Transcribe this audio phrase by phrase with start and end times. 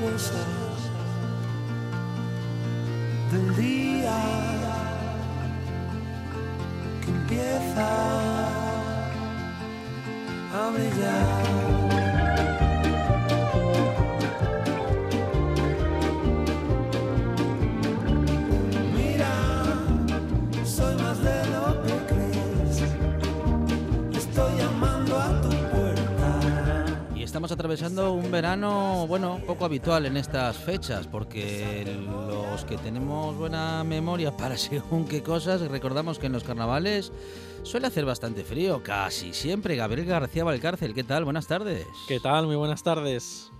[0.00, 0.78] Cosas
[3.32, 4.16] del día
[7.04, 7.88] que empieza
[10.54, 11.58] a brillar.
[27.38, 33.84] Estamos atravesando un verano, bueno, poco habitual en estas fechas, porque los que tenemos buena
[33.84, 37.12] memoria para según qué cosas, recordamos que en los carnavales
[37.62, 39.76] suele hacer bastante frío, casi siempre.
[39.76, 41.24] Gabriel García Valcárcel, ¿qué tal?
[41.24, 41.86] Buenas tardes.
[42.08, 42.46] ¿Qué tal?
[42.46, 43.50] Muy buenas tardes.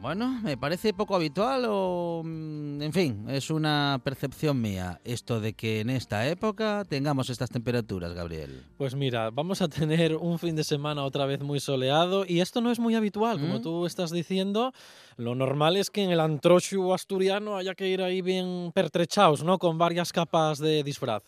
[0.00, 5.54] Bueno, me parece poco habitual o, mm, en fin, es una percepción mía esto de
[5.54, 8.62] que en esta época tengamos estas temperaturas, Gabriel.
[8.76, 12.60] Pues mira, vamos a tener un fin de semana otra vez muy soleado y esto
[12.60, 13.62] no es muy habitual, como ¿Mm?
[13.62, 14.72] tú estás diciendo.
[15.16, 19.58] Lo normal es que en el antrochu asturiano haya que ir ahí bien pertrechados, ¿no?
[19.58, 21.24] Con varias capas de disfraz.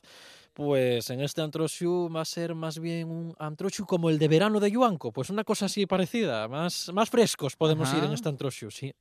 [0.57, 4.59] Pues en este antrochu va a ser más bien un antrochu como el de verano
[4.59, 8.71] de Yuanco, pues una cosa así parecida, más, más frescos podemos ir en este antrochu,
[8.71, 8.93] sí.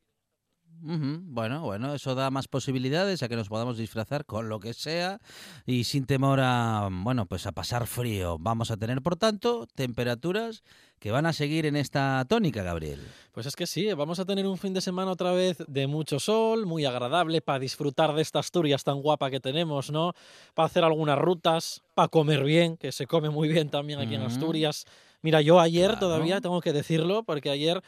[0.82, 5.20] Bueno, bueno, eso da más posibilidades a que nos podamos disfrazar con lo que sea
[5.66, 8.38] y sin temor a, bueno, pues a pasar frío.
[8.40, 10.64] Vamos a tener, por tanto, temperaturas
[11.00, 13.00] que van a seguir en esta tónica, Gabriel.
[13.32, 16.20] Pues es que sí, vamos a tener un fin de semana otra vez de mucho
[16.20, 20.14] sol, muy agradable para disfrutar de esta Asturias tan guapa que tenemos, ¿no?
[20.54, 24.22] Para hacer algunas rutas, para comer bien, que se come muy bien también aquí en.
[24.22, 24.86] Asturias.
[25.22, 26.00] Mira, yo ayer Claro.
[26.00, 27.82] todavía tengo que decirlo, porque ayer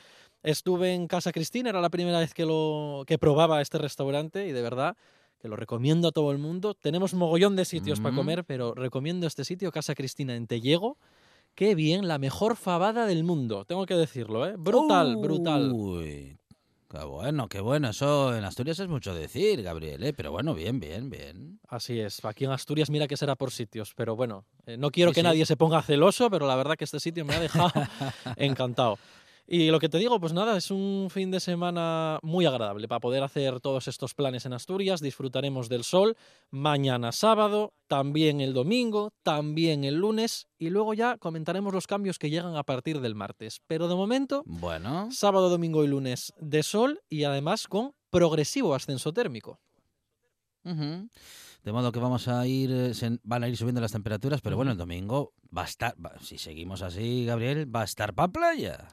[0.43, 4.51] estuve en Casa Cristina, era la primera vez que lo que probaba este restaurante y
[4.51, 4.95] de verdad
[5.39, 6.75] que lo recomiendo a todo el mundo.
[6.75, 10.97] Tenemos mogollón de sitios para comer, pero recomiendo este sitio, Casa Cristina en Tellego.
[11.55, 14.53] Qué bien, la mejor fabada del mundo, tengo que decirlo, ¿eh?
[14.57, 15.73] Brutal, brutal.
[16.89, 17.89] Qué bueno, qué bueno.
[17.89, 20.13] Eso en Asturias es mucho decir, Gabriel, ¿eh?
[20.13, 21.59] pero bueno, bien, bien, bien.
[21.69, 25.11] Así es, aquí en Asturias mira que será por sitios, pero bueno, eh, no quiero
[25.11, 25.27] Sí, que sí.
[25.27, 27.71] nadie se ponga celoso, pero la verdad que este sitio me ha dejado
[28.35, 28.97] encantado.
[29.47, 32.99] Y lo que te digo, pues nada, es un fin de semana muy agradable para
[33.01, 35.01] poder hacer todos estos planes en Asturias.
[35.01, 36.15] Disfrutaremos del sol
[36.51, 42.29] mañana sábado, también el domingo, también el lunes y luego ya comentaremos los cambios que
[42.29, 43.59] llegan a partir del martes.
[43.67, 49.11] Pero de momento, Bueno, sábado, domingo y lunes de sol y además con progresivo ascenso
[49.11, 49.59] térmico.
[50.63, 54.55] de modo que vamos a ir, eh, se- van a ir subiendo las temperaturas, pero
[54.55, 58.31] bueno, el domingo va a estar, va- si seguimos así, Gabriel, va a estar para
[58.31, 58.87] playa.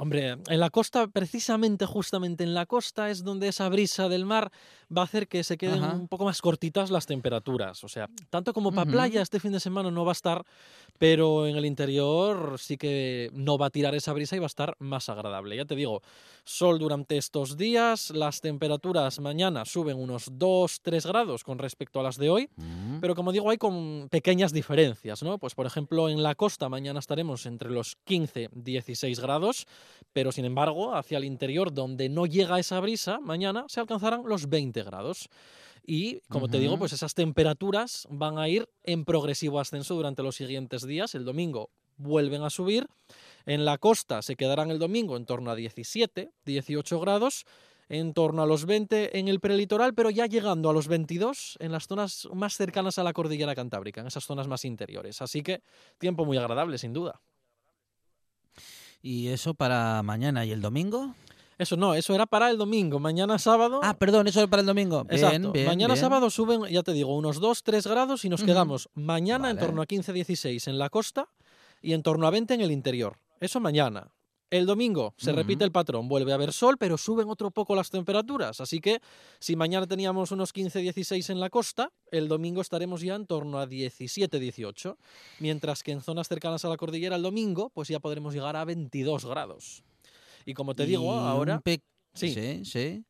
[0.00, 4.50] Hombre, en la costa, precisamente, justamente en la costa, es donde esa brisa del mar
[4.96, 5.94] va a hacer que se queden Ajá.
[5.94, 7.84] un poco más cortitas las temperaturas.
[7.84, 10.42] O sea, tanto como para playa este fin de semana no va a estar,
[10.98, 14.54] pero en el interior sí que no va a tirar esa brisa y va a
[14.54, 15.54] estar más agradable.
[15.54, 16.00] Ya te digo,
[16.44, 22.16] sol durante estos días, las temperaturas mañana suben unos 2-3 grados con respecto a las
[22.16, 22.89] de hoy, Mm.
[23.00, 25.38] Pero como digo, hay con pequeñas diferencias, ¿no?
[25.38, 29.66] Pues por ejemplo, en la costa mañana estaremos entre los 15-16 grados,
[30.12, 34.48] pero sin embargo, hacia el interior donde no llega esa brisa, mañana se alcanzarán los
[34.48, 35.28] 20 grados.
[35.84, 40.36] Y como te digo, pues esas temperaturas van a ir en progresivo ascenso durante los
[40.36, 41.14] siguientes días.
[41.14, 42.86] El domingo vuelven a subir.
[43.46, 47.44] En la costa se quedarán el domingo en torno a 17, 18 grados
[47.90, 51.72] en torno a los 20 en el prelitoral, pero ya llegando a los 22 en
[51.72, 55.20] las zonas más cercanas a la cordillera cantábrica, en esas zonas más interiores.
[55.20, 55.60] Así que
[55.98, 57.20] tiempo muy agradable, sin duda.
[59.02, 61.14] ¿Y eso para mañana y el domingo?
[61.58, 63.00] Eso no, eso era para el domingo.
[63.00, 63.80] Mañana sábado.
[63.82, 65.04] Ah, perdón, eso es para el domingo.
[65.04, 65.52] Bien, Exacto.
[65.52, 66.00] bien, mañana bien.
[66.00, 69.86] sábado suben, ya te digo, unos 2-3 grados y nos quedamos mañana en torno a
[69.86, 71.28] 15-16 en la costa
[71.82, 73.16] y en torno a 20 en el interior.
[73.40, 74.12] Eso mañana.
[74.50, 77.88] El domingo se repite el patrón, vuelve a haber sol, pero suben otro poco las
[77.90, 78.60] temperaturas.
[78.60, 79.00] Así que
[79.38, 83.68] si mañana teníamos unos 15-16 en la costa, el domingo estaremos ya en torno a
[83.68, 84.96] 17-18.
[85.38, 88.64] Mientras que en zonas cercanas a la cordillera el domingo, pues ya podremos llegar a
[88.64, 89.84] 22 grados.
[90.44, 91.62] Y como te Y digo, ahora...
[92.12, 92.34] Sí.
[92.34, 93.04] Sí, sí.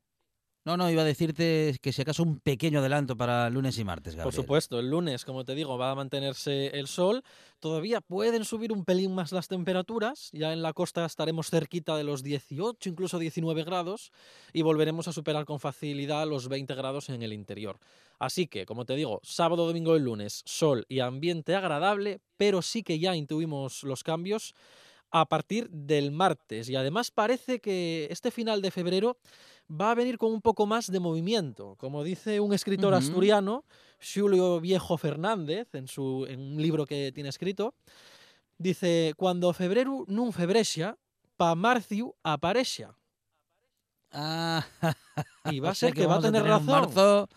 [0.62, 4.14] No, no, iba a decirte que si acaso un pequeño adelanto para lunes y martes,
[4.14, 4.24] Gabriel.
[4.24, 7.24] Por supuesto, el lunes, como te digo, va a mantenerse el sol.
[7.60, 10.28] Todavía pueden subir un pelín más las temperaturas.
[10.32, 14.12] Ya en la costa estaremos cerquita de los 18, incluso 19 grados.
[14.52, 17.78] Y volveremos a superar con facilidad los 20 grados en el interior.
[18.18, 22.82] Así que, como te digo, sábado, domingo y lunes, sol y ambiente agradable, pero sí
[22.82, 24.54] que ya intuimos los cambios
[25.10, 26.68] a partir del martes.
[26.68, 29.16] Y además parece que este final de febrero
[29.70, 31.76] va a venir con un poco más de movimiento.
[31.78, 33.64] Como dice un escritor asturiano,
[34.02, 37.74] Julio Viejo Fernández, en, su, en un libro que tiene escrito,
[38.58, 40.98] dice, cuando febrero non febrexa,
[41.38, 42.92] pa marciu aparexa.
[44.12, 44.66] Ah,
[45.54, 46.66] Y va o a sea ser que, va a tener razón.
[46.66, 47.28] marzo-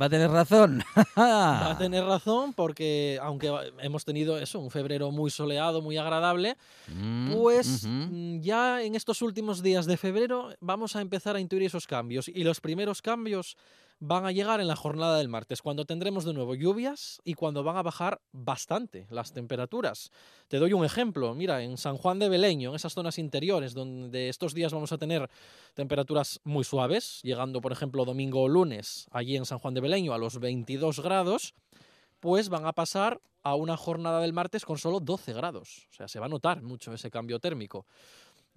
[0.00, 0.82] va a tener razón.
[1.16, 3.50] Va a tener razón porque aunque
[3.80, 6.56] hemos tenido eso, un febrero muy soleado, muy agradable,
[6.88, 11.62] Mm, Pues mm, ya en estos últimos días de febrero vamos a empezar a intuir
[11.64, 13.56] esos cambios y los primeros cambios
[14.00, 17.64] van a llegar en la jornada del martes, cuando tendremos de nuevo lluvias y cuando
[17.64, 20.10] van a bajar bastante las temperaturas.
[20.48, 24.28] Te doy un ejemplo, mira, en San Juan de Beleño, en esas zonas interiores donde
[24.28, 25.28] estos días vamos a tener
[25.74, 30.12] temperaturas muy suaves, llegando por ejemplo domingo o lunes allí en San Juan de Beleño
[30.12, 31.54] a los 22 grados,
[32.20, 35.86] pues van a pasar a una jornada del martes con solo 12 grados.
[35.90, 37.86] O sea, se va a notar mucho ese cambio térmico.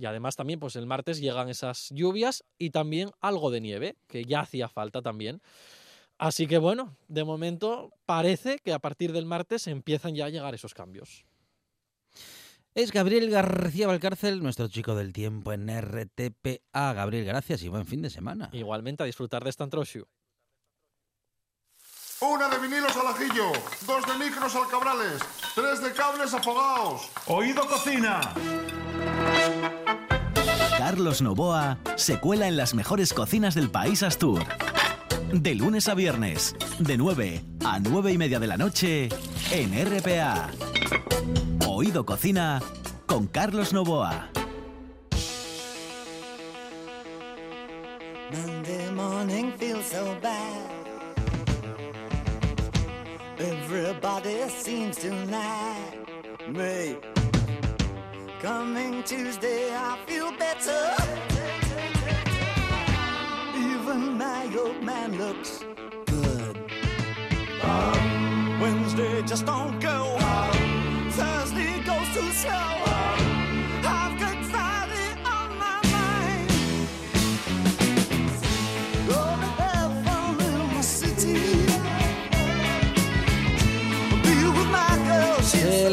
[0.02, 4.26] Y además también, pues el martes llegan esas lluvias y también algo de nieve, que
[4.26, 5.44] ya hacía falta también.
[6.18, 10.56] Así que bueno, de momento parece que a partir del martes empiezan ya a llegar
[10.56, 11.24] esos cambios.
[12.74, 16.94] Es Gabriel García Valcárcel, nuestro chico del tiempo en RTPA.
[16.94, 18.50] Gabriel, gracias y buen fin de semana.
[18.54, 20.08] Igualmente a disfrutar de esta Antroshu.
[22.22, 23.52] Una de vinilos al ajillo,
[23.86, 25.22] dos de micros al cabrales,
[25.54, 27.08] tres de cables afogados.
[27.28, 28.20] Oído cocina.
[30.92, 34.44] Carlos Novoa se cuela en las mejores cocinas del país Astur.
[35.32, 39.08] De lunes a viernes, de 9 a 9 y media de la noche,
[39.52, 40.50] en RPA.
[41.66, 42.62] Oído Cocina
[43.06, 44.32] con Carlos Novoa.
[48.34, 50.68] Monday morning feels so bad.
[53.40, 57.21] Everybody seems to like me.
[58.42, 60.96] Coming Tuesday, I feel better.
[63.56, 65.64] Even my old man looks
[66.08, 66.58] good.
[67.62, 70.18] Um, Wednesday just don't go.
[70.18, 72.52] Um, Thursday goes too slow.
[72.52, 73.31] I've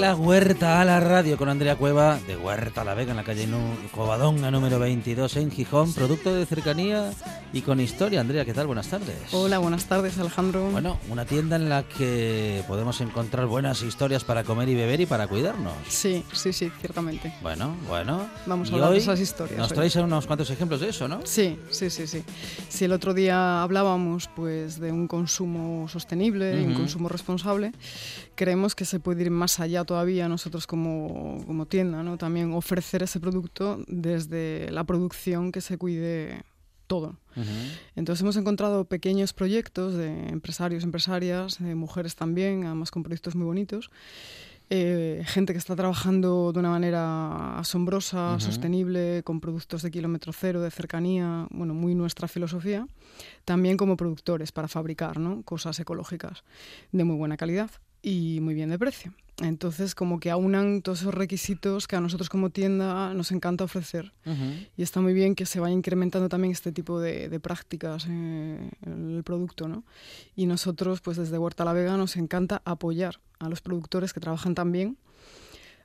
[0.08, 3.24] la huerta a la radio con Andrea Cueva, de Huerta a la Vega en la
[3.24, 3.46] calle
[3.92, 7.12] Covadonga número 22 en Gijón, producto de cercanía
[7.52, 8.22] y con historia.
[8.22, 8.66] Andrea, ¿qué tal?
[8.66, 9.18] Buenas tardes.
[9.32, 10.70] Hola, buenas tardes Alejandro.
[10.70, 15.04] Bueno, una tienda en la que podemos encontrar buenas historias para comer y beber y
[15.04, 15.74] para cuidarnos.
[15.88, 17.34] Sí, sí, sí, ciertamente.
[17.42, 18.26] Bueno, bueno.
[18.46, 19.74] Vamos a hablar de hoy esas historias Nos hoy.
[19.74, 21.20] traéis unos cuantos ejemplos de eso, ¿no?
[21.24, 22.24] Sí, sí, sí, sí.
[22.70, 26.80] Si el otro día hablábamos pues de un consumo sostenible, y un Ujú.
[26.80, 27.72] consumo responsable,
[28.34, 32.16] creemos que se puede ir más allá todavía nosotros como, como tienda, ¿no?
[32.18, 36.42] También ofrecer ese producto desde la producción que se cuide
[36.86, 37.16] todo.
[37.36, 37.44] Ujú.
[37.96, 43.44] Entonces hemos encontrado pequeños proyectos de empresarios, empresarias, de mujeres también, además con proyectos muy
[43.44, 43.90] bonitos.
[44.70, 48.40] Eh, gente que está trabajando de una manera asombrosa, Ujú.
[48.40, 52.86] sostenible, con productos de kilómetro cero, de cercanía, bueno, muy nuestra filosofía.
[53.44, 55.42] También como productores para fabricar ¿no?
[55.42, 56.44] cosas ecológicas
[56.92, 57.70] de muy buena calidad
[58.02, 59.12] y muy bien de precio.
[59.40, 64.12] Entonces, como que aunan todos esos requisitos que a nosotros como tienda nos encanta ofrecer.
[64.76, 68.70] Y está muy bien que se vaya incrementando también este tipo de, de prácticas eh,
[68.84, 69.84] en el producto, ¿no?
[70.34, 74.54] Y nosotros, pues desde Huerta La Vega, nos encanta apoyar a los productores que trabajan
[74.54, 74.98] tan bien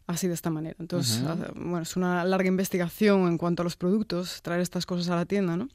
[0.07, 0.75] así de esta manera.
[0.79, 1.23] Entonces,
[1.55, 5.25] bueno, es una larga investigación en cuanto a los productos, traer estas cosas a la
[5.25, 5.69] tienda, ¿no?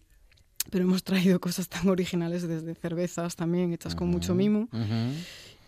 [0.70, 4.68] Pero hemos traído cosas tan originales desde cervezas también, hechas con mucho mimo.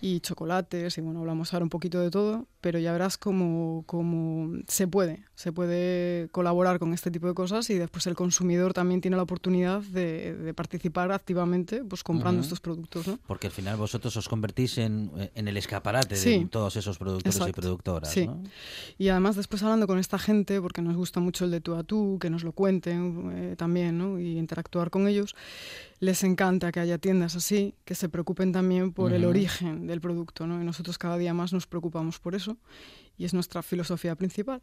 [0.00, 4.52] Y chocolates, y bueno, hablamos ahora un poquito de todo, pero ya verás cómo, cómo
[4.66, 9.00] se puede, se puede colaborar con este tipo de cosas y después el consumidor también
[9.00, 13.18] tiene la oportunidad de, de participar activamente pues comprando estos productos, ¿no?
[13.26, 17.52] Porque al final vosotros os convertís en, en el escaparate de todos esos productores y
[17.52, 18.26] productoras, Sí.
[18.26, 18.42] ¿no?
[18.98, 21.82] Y además después hablando con esta gente, porque nos gusta mucho el de tú a
[21.82, 24.18] tú, que nos lo cuenten eh, también, ¿no?
[24.18, 25.34] Y interactuar con ellos,
[26.00, 30.46] les encanta que haya tiendas así, que se preocupen también por el origen del producto,
[30.46, 30.60] ¿no?
[30.60, 32.56] Y nosotros cada día más nos preocupamos por eso
[33.18, 34.62] y es nuestra filosofía principal.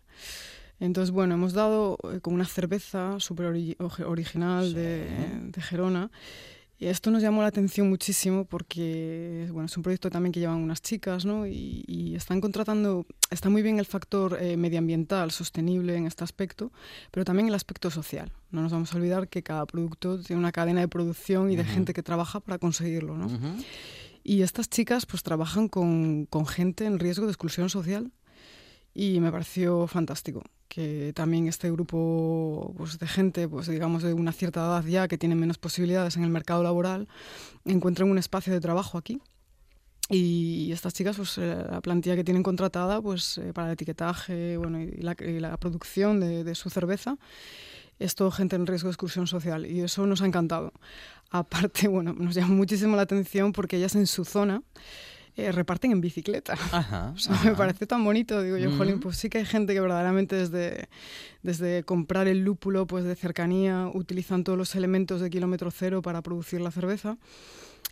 [0.80, 4.74] Entonces, bueno, hemos dado eh, con una cerveza súper ori- original Sí.
[4.76, 5.08] de,
[5.52, 6.10] de Gerona.
[6.80, 10.58] Y esto nos llamó la atención muchísimo porque bueno, es un proyecto también que llevan
[10.60, 11.48] unas chicas, ¿no?
[11.48, 16.72] Y, y están contratando, está muy bien el factor eh, medioambiental, sostenible en este aspecto,
[17.10, 18.32] pero también el aspecto social.
[18.52, 21.64] No nos vamos a olvidar que cada producto tiene una cadena de producción y de
[21.64, 21.72] Ujú.
[21.72, 23.26] gente que trabaja para conseguirlo, ¿no?
[23.26, 23.58] Ujú.
[24.30, 28.12] Y estas chicas pues trabajan con, con gente en riesgo de exclusión social
[28.94, 34.34] y me pareció fantástico que también este grupo pues, de gente, pues digamos de una
[34.34, 37.08] cierta edad ya, que tiene menos posibilidades en el mercado laboral,
[37.64, 39.22] encuentren un espacio de trabajo aquí.
[40.10, 44.58] Y estas chicas, pues eh, la plantilla que tienen contratada pues, eh, para el etiquetaje
[44.58, 45.00] bueno, y,
[45.40, 47.18] la, producción de su cerveza
[48.00, 50.74] es todo gente en riesgo de exclusión social y eso nos ha encantado.
[51.32, 54.62] Aparte, bueno, nos llama muchísimo la atención porque ellas en su zona
[55.36, 56.54] eh, reparten en bicicleta.
[56.72, 57.12] Ajá.
[57.16, 57.50] O sea, ajá.
[57.50, 58.78] me parece tan bonito, digo yo, Ujú.
[58.80, 60.90] jolín, pues sí que hay gente que verdaderamente desde,
[61.44, 66.22] desde comprar el lúpulo pues de cercanía utilizan todos los elementos de kilómetro cero para
[66.22, 67.18] producir la cerveza.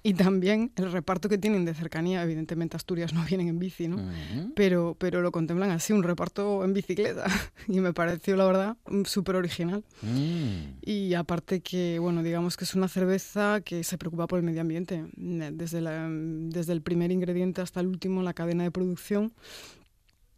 [0.07, 3.95] Y también el reparto que tienen de cercanía, evidentemente Asturias no vienen en bici, ¿no?
[3.95, 4.53] Ujú.
[4.55, 7.25] Pero, pero lo contemplan así, un reparto en bicicleta.
[7.67, 9.83] Y me pareció, la verdad, súper original.
[10.03, 10.77] Mm.
[10.83, 14.62] Y aparte que, bueno, digamos que es una cerveza que se preocupa por el medio
[14.62, 19.33] ambiente, desde, la- desde el primer ingrediente hasta el último, la cadena de producción.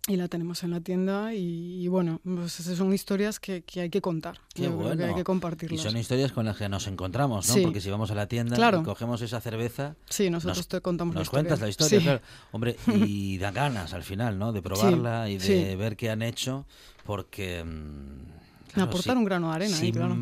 [0.10, 3.82] Y la tenemos en la tienda y, y bueno, pues esas son historias que, que
[3.82, 4.40] hay que contar.
[4.56, 5.82] Qué Yo creo que hay que Y compartirlas.
[5.82, 7.54] son historias con las que nos encontramos, ¿no?
[7.54, 7.62] Sí.
[7.62, 8.80] Porque si vamos a la tienda Claro.
[8.82, 11.42] y cogemos esa cerveza, Sí, nosotros nos- te contamos la nos historia.
[11.44, 12.04] cuentas la historia, Sí.
[12.06, 12.22] claro.
[12.54, 14.54] Hombre, y da ganas al final, ¿no?
[14.54, 16.66] De probarla y de ver qué han hecho,
[17.06, 17.66] porque...
[17.66, 20.16] mm, claro, Aportar un grano de arena, Si ahí, claro.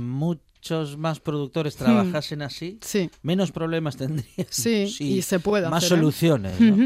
[0.65, 4.47] Muchos más productores trabajasen así, Sí, menos problemas tendrían.
[4.49, 5.97] sí, y se puede más hacer.
[5.97, 5.99] ¿eh?
[6.01, 6.73] soluciones, ¿no?
[6.73, 6.83] Ujú.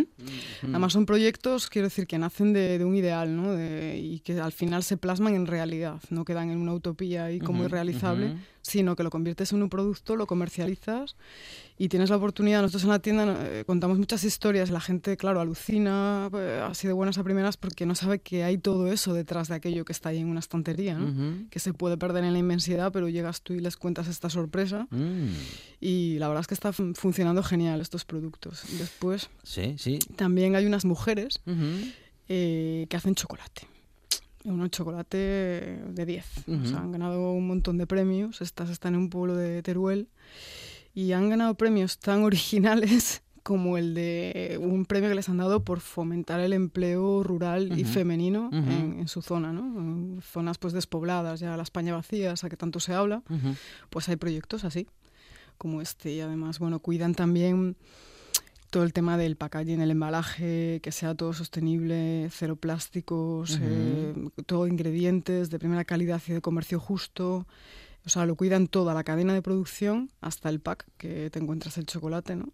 [0.64, 0.70] Mm.
[0.72, 3.54] Además son proyectos, quiero decir, que nacen de, de un ideal, ¿no?
[3.54, 7.40] De- y que al final se plasman en realidad, no quedan en una utopía ahí
[7.40, 8.38] como Ujú, irrealizable, ujú.
[8.62, 11.16] sino que lo conviertes en un producto, lo comercializas
[11.78, 12.62] y tienes la oportunidad.
[12.62, 16.94] Nosotros en la tienda eh, contamos muchas historias, la gente, claro, alucina eh, así de
[16.94, 20.10] buenas a primeras porque no sabe que hay todo eso detrás de aquello que está
[20.10, 21.48] ahí en una estantería, ¿no?
[21.50, 24.88] Que se puede perder en la inmensidad, pero llegas tú y les cuentas esta sorpresa
[24.92, 25.30] Mm.
[25.80, 28.64] y la verdad es que está fun- funcionando genial estos productos.
[28.78, 30.00] Después Sí, sí.
[30.16, 31.40] también hay unas mujeres
[32.28, 33.68] eh, que hacen chocolate.
[34.44, 35.18] Unos chocolate
[35.90, 36.26] de 10.
[36.48, 38.42] O sea, han ganado un montón de premios.
[38.42, 40.08] Estas están en un pueblo de Teruel.
[40.96, 45.64] Y han ganado premios tan originales como el de un premio que les han dado
[45.64, 47.94] por fomentar el empleo rural y Ujú.
[47.94, 48.58] femenino Ujú.
[48.58, 49.64] en, en su zona, ¿no?
[49.82, 53.56] En zonas pues despobladas, ya la España vacía, esa que tanto se habla Ujú.
[53.90, 54.86] pues hay proyectos así,
[55.58, 56.12] como este.
[56.14, 57.76] Y además, bueno, cuidan también
[58.70, 64.14] todo el tema del packaging, el embalaje, que sea todo sostenible, cero plásticos, eh,
[64.46, 67.48] todo ingredientes de primera calidad y de comercio justo.
[68.06, 71.80] O sea, lo cuidan toda la cadena de producción hasta el pack que te encuentras
[71.80, 72.54] el chocolate, ¿no?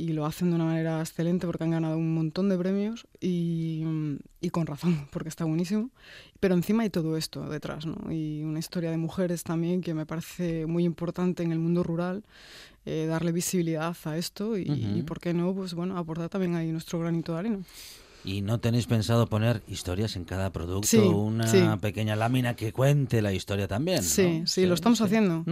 [0.00, 3.82] Y lo hacen de una manera excelente porque han ganado un montón de premios y,
[4.40, 5.90] y con razón, porque está buenísimo.
[6.38, 8.12] Pero encima hay todo esto detrás, ¿no?
[8.12, 12.22] Y una historia de mujeres también que me parece muy importante en el mundo rural,
[12.86, 14.98] eh, darle visibilidad a esto y, Ujú.
[14.98, 15.52] y, ¿por qué no?
[15.52, 17.58] Pues bueno, aportar también ahí nuestro granito de arena.
[18.24, 20.86] ¿Y no tenéis pensado poner historias en cada producto?
[20.86, 21.62] Sí, una sí.
[21.80, 23.98] pequeña lámina que cuente la historia también.
[23.98, 24.02] ¿no?
[24.02, 25.44] Sí, sí, lo estamos haciendo.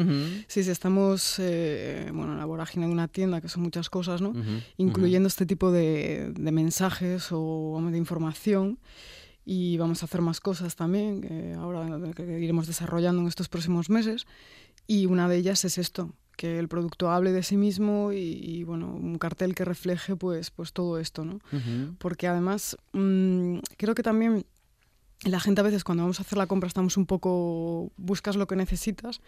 [0.48, 4.20] Sí, sí, estamos eh, bueno, en la vorágine de una tienda, que son muchas cosas,
[4.20, 4.32] ¿no?
[4.76, 8.78] Incluyendo este tipo de, de mensajes o de información.
[9.48, 13.90] Y vamos a hacer más cosas también, que ahora que iremos desarrollando en estos próximos
[13.90, 14.26] meses.
[14.88, 18.64] Y una de ellas es esto, que el producto hable de sí mismo y, y,
[18.64, 21.40] bueno, un cartel que refleje pues, pues todo esto, ¿no?
[21.98, 24.44] Porque además mm, creo que también
[25.24, 28.46] la gente a veces cuando vamos a hacer la compra estamos un poco, buscas lo
[28.46, 29.20] que necesitas,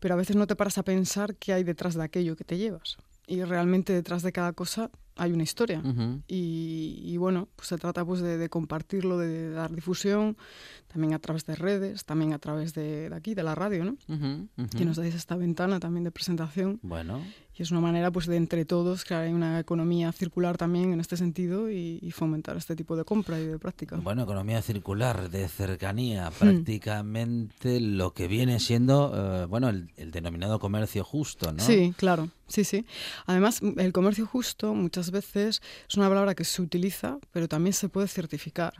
[0.00, 2.58] pero a veces no te paras a pensar qué hay detrás de aquello que te
[2.58, 2.98] llevas.
[3.28, 5.82] Y realmente detrás de cada cosa hay una historia.
[6.28, 10.36] Y, y bueno, pues se trata pues de, de compartirlo, de, dar difusión,
[10.86, 13.96] también a través de redes, también a través de, de aquí, de la radio, ¿no?
[14.76, 16.78] Que nos dais esta ventana también de presentación.
[16.82, 17.22] Bueno,
[17.58, 21.16] Y es una manera pues de entre todos crear una economía circular también en este
[21.16, 23.96] sentido y, y fomentar este tipo de compra y de práctica.
[23.96, 25.48] bueno, economía circular, de Hmm.
[25.48, 29.12] cercanía, prácticamente lo que viene siendo,
[29.42, 31.62] eh, bueno, el, el denominado comercio justo, ¿no?
[31.64, 32.86] Sí, claro, sí, sí.
[33.26, 37.88] Además, el comercio justo muchas veces es una palabra que se utiliza, pero también se
[37.88, 38.72] puede certificar.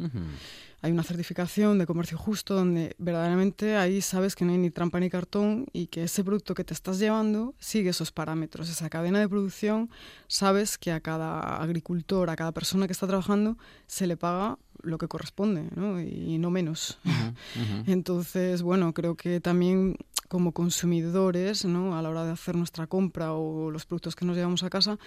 [0.80, 5.00] Hay una certificación de comercio justo donde verdaderamente ahí sabes que no hay ni trampa
[5.00, 9.18] ni cartón y que ese producto que te estás llevando sigue esos parámetros, esa cadena
[9.18, 9.90] de producción,
[10.28, 14.98] sabes que a cada agricultor, a cada persona que está trabajando, se le paga lo
[14.98, 16.00] que corresponde, ¿no?
[16.00, 16.98] Y no menos.
[17.86, 19.96] Entonces, bueno, creo que también
[20.28, 21.98] como consumidores, ¿no?
[21.98, 24.98] A la hora de hacer nuestra compra o los productos que nos llevamos a casa,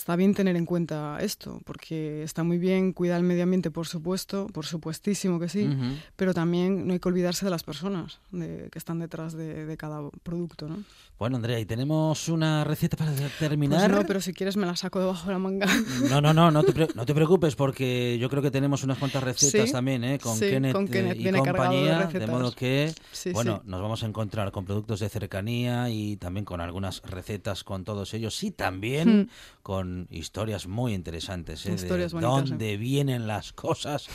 [0.00, 3.86] está bien tener en cuenta esto, porque está muy bien cuidar el medio ambiente, por
[3.86, 5.94] supuesto, por supuestísimo que sí, Ujú.
[6.16, 9.76] pero también no hay que olvidarse de las personas de- que están detrás de, de
[9.76, 10.82] cada producto, ¿no?
[11.18, 13.90] Bueno, Andrea, y tenemos una receta para Pues terminar.
[13.90, 15.66] no, pero si quieres me la saco debajo de la manga.
[16.08, 18.96] No, no, no, no te, pre- no te preocupes porque yo creo que tenemos unas
[18.96, 20.18] cuantas recetas Sí, también, ¿eh?
[20.18, 22.30] Con sí, Kenneth, con Kenneth, y de compañía, de, recetas.
[22.30, 26.62] modo que, Sí, bueno, nos vamos a encontrar con productos de cercanía y también con
[26.62, 29.28] algunas recetas con todos ellos y también Hmm.
[29.62, 31.72] con historias muy interesantes, ¿eh?
[31.72, 34.08] Historias de bonitas, dónde vienen las cosas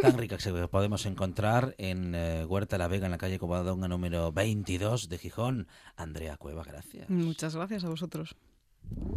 [0.00, 4.32] tan ricas que podemos encontrar en eh, Huerta La Vega, en la calle Covadonga número
[4.32, 5.68] 22 de Gijón.
[5.96, 7.08] Andrea Cueva, gracias.
[7.10, 8.36] Muchas gracias a vosotros.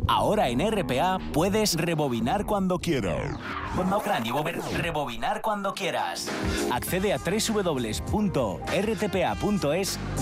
[0.08, 3.40] Ahora en RPA puedes rebobinar cuando quieras.
[4.78, 6.30] Rebobinar cuando quieras.
[6.72, 8.00] Accede a www.rtpa.es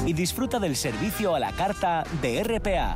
[0.06, 2.96] y disfruta del servicio a la carta de RPA.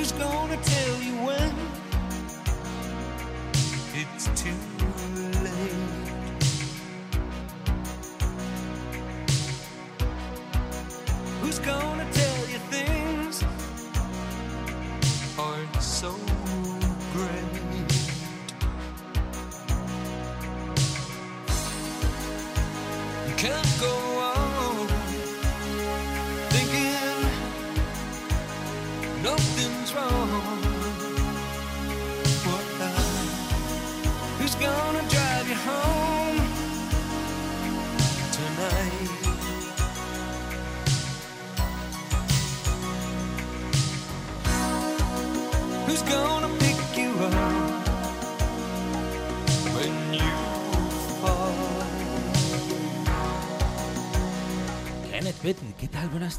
[0.00, 1.54] Who's gonna tell you when?
[3.92, 4.89] It's too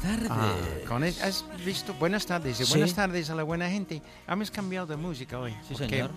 [0.00, 0.30] tardes.
[0.30, 0.54] Ah,
[0.88, 1.92] con el- ¿Has visto?
[1.94, 2.58] Buenas tardes.
[2.60, 2.70] y Sí.
[2.72, 4.00] Buenas tardes a la buena gente.
[4.26, 5.54] Hemos cambiado de música hoy.
[5.68, 6.10] Sí, señor.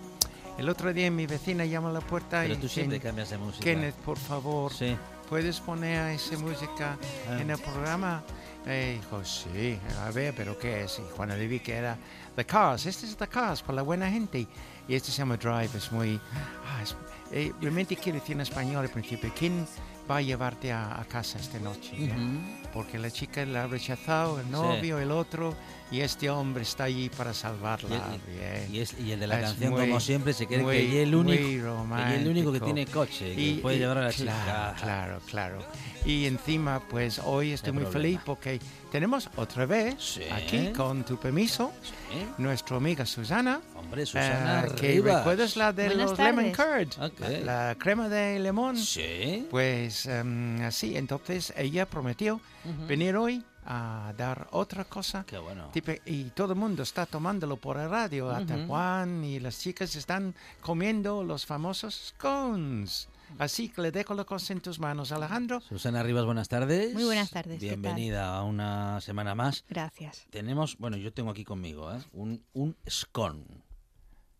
[0.56, 3.36] El otro día mi vecina llama a la puerta Pero y tú siempre cambias de
[3.36, 3.62] música.
[3.62, 4.96] Kenneth, por favor, Sí.
[5.28, 6.96] ¿puedes poner esa música
[7.28, 7.38] Ah.
[7.38, 8.22] en el programa?
[8.66, 10.98] Eh, dijo, sí, a ver, pero ¿qué es?
[10.98, 11.98] Y cuando le vi que era
[12.34, 14.46] The Cars, este es The Cars, para la buena gente.
[14.88, 16.18] Y este se llama Drive, es muy...
[16.66, 16.96] ah, es-
[17.30, 19.66] eh, realmente quiero decir en español al principio, ¿quién
[20.10, 21.92] va a llevarte a, a casa esta noche?
[21.98, 22.14] ya?
[22.14, 22.66] Ujú.
[22.72, 25.54] porque la chica la ha rechazado, el novio, el otro,
[25.90, 27.96] y este hombre está allí para salvarla.
[28.26, 28.68] Y- Bien.
[28.74, 31.00] Y, es, y el de la Es canción, muy- como siempre, se cree muy- que
[31.02, 34.10] es el único, que es el único que tiene coche, que puede llevar a la
[34.12, 34.74] claro, chica.
[34.82, 35.58] Claro, claro.
[36.04, 38.02] Y encima, pues hoy estoy muy problema.
[38.02, 38.60] feliz porque
[38.92, 40.22] tenemos otra vez Sí.
[40.30, 42.26] aquí, con tu permiso, Sí.
[42.36, 43.60] nuestra amiga Susana.
[43.74, 45.00] Hombre, Susana eh, que.
[45.00, 46.94] ¿Recuerdas la de Buenas los lemon tardes.
[46.96, 47.04] curd?
[47.06, 47.20] Ok.
[47.44, 48.76] La, la crema de limón.
[48.76, 49.46] Sí.
[49.50, 52.40] Pues em, así, entonces ella prometió
[52.86, 55.24] venir hoy a dar otra cosa.
[55.26, 55.70] Qué bueno.
[55.72, 58.66] Tipo, y todo el mundo está tomándolo por el radio, hasta Ujú.
[58.66, 63.08] Juan y las chicas están comiendo los famosos scones.
[63.38, 65.60] Así que le dejo la cosa en tus manos, Alejandro.
[65.60, 66.94] Susana Rivas, buenas tardes.
[66.94, 67.80] Muy buenas tardes, ¿qué tal?
[67.80, 69.64] Bienvenida a una semana más.
[69.68, 70.26] Gracias.
[70.30, 71.98] Tenemos, bueno, yo tengo aquí conmigo, ¿eh?
[72.12, 73.42] Un, un scone.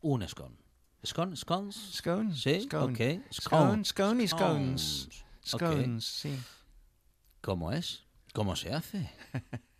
[0.03, 0.55] Un scone.
[1.05, 1.37] ¿Scone?
[1.37, 1.77] ¿Scones?
[1.95, 2.35] Scone.
[2.35, 2.93] Sí, Scone.
[3.19, 3.33] ok.
[3.33, 5.09] Scone, scone y scones.
[5.47, 5.55] Scones.
[5.55, 5.81] Ok.
[5.83, 6.39] Scones, sí.
[7.41, 8.05] ¿Cómo es?
[8.33, 9.09] ¿Cómo se hace?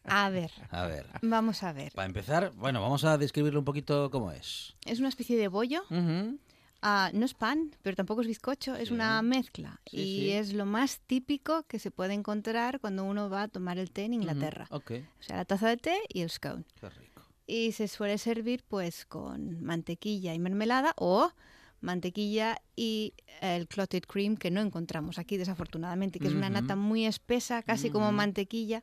[0.05, 1.07] A ver, A ver.
[1.23, 1.93] vamos a ver.
[1.93, 4.75] Para empezar, bueno, vamos a describirlo un poquito cómo es.
[4.85, 5.83] Es una especie de bollo.
[6.83, 9.81] Ah, no es pan, pero tampoco es bizcocho, es una mezcla.
[9.91, 10.31] Sí, y sí.
[10.33, 14.05] es lo más típico que se puede encontrar cuando uno va a tomar el té
[14.05, 14.67] en Inglaterra.
[14.71, 14.77] Ujú.
[14.77, 16.65] Ok, O sea, la taza de té y el scone.
[16.79, 17.23] qué rico.
[17.49, 21.31] Y se suele servir pues con mantequilla y mermelada o
[21.81, 27.07] mantequilla y el clotted cream que no encontramos aquí desafortunadamente, que es una nata muy
[27.07, 28.83] espesa, casi como mantequilla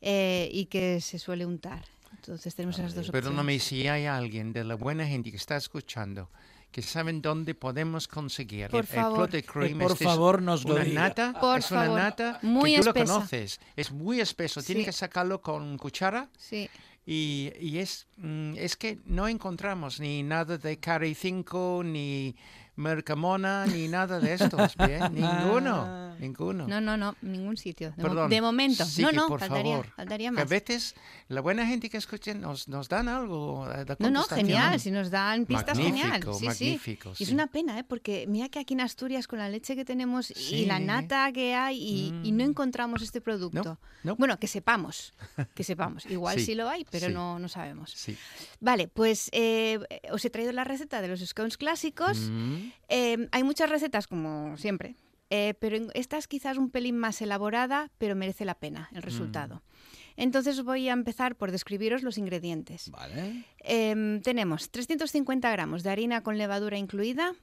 [0.00, 1.84] eh, y que se suele untar.
[2.12, 3.22] Entonces tenemos esas dos opciones.
[3.24, 6.30] Perdóname si hay alguien de la buena gente que está escuchando
[6.70, 9.16] que saben dónde podemos conseguir Por el, el favor.
[9.30, 9.78] clotted cream.
[9.78, 11.02] por este es favor, nos lo una diga.
[11.02, 13.04] nata, Por es una nata Muy que tú espesa.
[13.06, 13.60] lo conoces.
[13.76, 14.60] Es muy espeso.
[14.60, 14.86] Tiene Sí.
[14.86, 16.68] que sacarlo con cuchara Sí.
[17.06, 22.34] Y, y es, mm, es que no encontramos ni nada de Cari 5, ni
[22.76, 24.76] Mercamona, ni nada de estos.
[24.86, 26.66] Bien, ninguno, ninguno.
[26.68, 27.92] No, no, no, ningún sitio.
[27.96, 28.30] De, mo- Perdón.
[28.30, 28.84] de momento.
[28.84, 29.86] Sí, no, que no, por faltaría, favor.
[29.94, 30.48] faltaría Que a más.
[30.48, 30.94] veces
[31.28, 34.78] la buena gente que escuchen nos, nos dan algo de No, no, genial.
[34.80, 36.22] Si nos dan pistas, genial.
[36.38, 37.24] Sí, magnífico, sí.
[37.24, 37.84] Y es una pena, ¿eh?
[37.84, 41.54] Porque mira que aquí en Asturias, con la leche que tenemos y la nata que
[41.54, 42.48] hay, y, y no Mm.
[42.50, 43.78] encontramos este producto.
[44.02, 44.16] no.
[44.16, 45.14] Bueno, que sepamos.
[45.54, 46.04] Que sepamos.
[46.10, 47.12] Igual sí, Sí, lo hay, pero sí.
[47.14, 47.90] no, no sabemos.
[47.96, 48.16] Sí.
[48.60, 49.78] Vale, pues eh,
[50.12, 52.18] os he traído la receta de los scones clásicos.
[52.30, 54.96] Mm, Eh, hay muchas recetas, como siempre,
[55.30, 59.62] eh, pero esta es quizás un pelín más elaborada, pero merece la pena el resultado.
[60.16, 62.90] Entonces voy a empezar por describiros los ingredientes.
[62.90, 63.44] Vale.
[63.58, 67.34] Em, tenemos 350 gramos de harina con levadura incluida.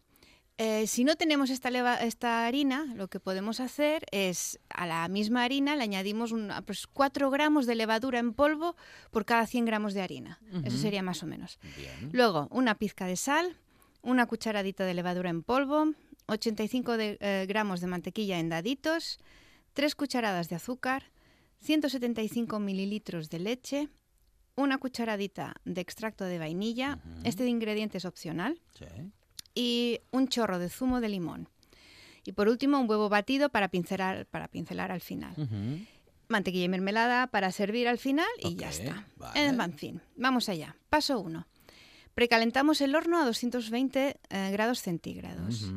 [0.58, 1.70] Eh, si no tenemos esta,
[2.02, 6.88] esta harina, lo que podemos hacer es a la misma harina le añadimos un, pues,
[6.88, 8.76] 4 gramos de levadura en polvo
[9.10, 10.40] por cada 100 gramos de harina.
[10.64, 11.58] Eso sería más o menos.
[11.78, 12.10] Bien.
[12.14, 13.58] Luego, una pizca de sal,
[14.02, 15.94] una cucharadita de levadura en polvo,
[16.28, 19.20] 85 de- eh, gramos de mantequilla en daditos,
[19.74, 21.12] 3 cucharadas de azúcar,
[21.60, 23.90] 175 mililitros de leche,
[24.56, 28.86] una cucharadita de extracto de vainilla, este ingrediente es opcional, Sí.
[29.56, 31.48] y un chorro de zumo de limón.
[32.24, 35.34] Y por último, un huevo batido para pincelar, para pincelar al final.
[36.28, 39.06] Mantequilla y mermelada para servir al final y ya está.
[39.18, 39.46] vale.
[39.48, 40.76] En fin, vamos allá.
[40.90, 41.46] Paso 1.
[42.14, 45.72] Precalentamos el horno a 220 eh, grados centígrados.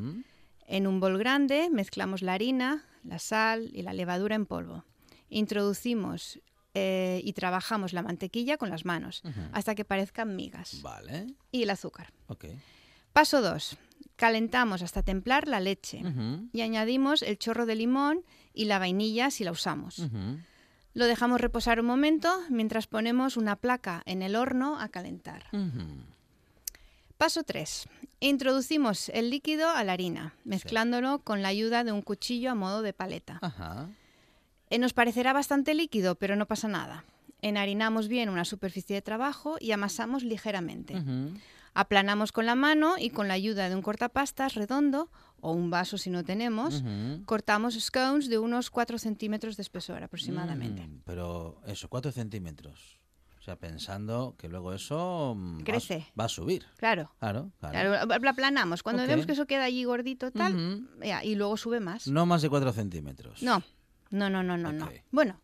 [0.67, 4.85] En un bol grande mezclamos la harina, la sal y la levadura en polvo.
[5.29, 6.41] Introducimos
[6.75, 10.81] eh, y trabajamos la mantequilla con las manos hasta que parezcan migas.
[10.83, 11.27] Vale.
[11.53, 12.13] Y el azúcar.
[13.13, 13.77] Paso 2.
[14.17, 16.03] Calentamos hasta templar la leche
[16.53, 20.03] y añadimos el chorro de limón y la vainilla si la usamos.
[20.95, 25.45] Lo dejamos reposar un momento mientras ponemos una placa en el horno a calentar.
[27.19, 27.89] Paso 3.
[28.21, 32.83] Introducimos el líquido a la harina, mezclándolo con la ayuda de un cuchillo a modo
[32.83, 33.39] de paleta.
[33.43, 33.89] Ajá.
[34.71, 37.05] Eh, nos parecerá bastante líquido, pero no pasa nada.
[37.43, 40.95] Enharinamos bien una superficie de trabajo y amasamos ligeramente.
[41.75, 45.99] Aplanamos con la mano y con la ayuda de un cortapastas redondo o un vaso
[45.99, 46.83] si no tenemos,
[47.27, 50.87] cortamos scones de unos 4 centímetros de espesor aproximadamente.
[50.87, 52.99] Mm, pero eso, 4 centímetros.
[53.45, 56.07] O sea, pensando que luego eso mm, va a- Crece.
[56.19, 56.65] Va, a subir.
[56.79, 57.13] Claro.
[57.19, 57.75] Claro, claro.
[58.07, 58.83] Claro, lo aplanamos.
[58.83, 59.09] Cuando Ok.
[59.09, 61.05] vemos que eso queda allí gordito tal, Ujú.
[61.05, 62.07] ya, y luego sube más.
[62.09, 63.43] No más de 4 centímetros.
[63.43, 63.63] No,
[64.09, 64.87] no, no, no, no, no.
[64.87, 64.93] Ok.
[65.11, 65.39] Bueno,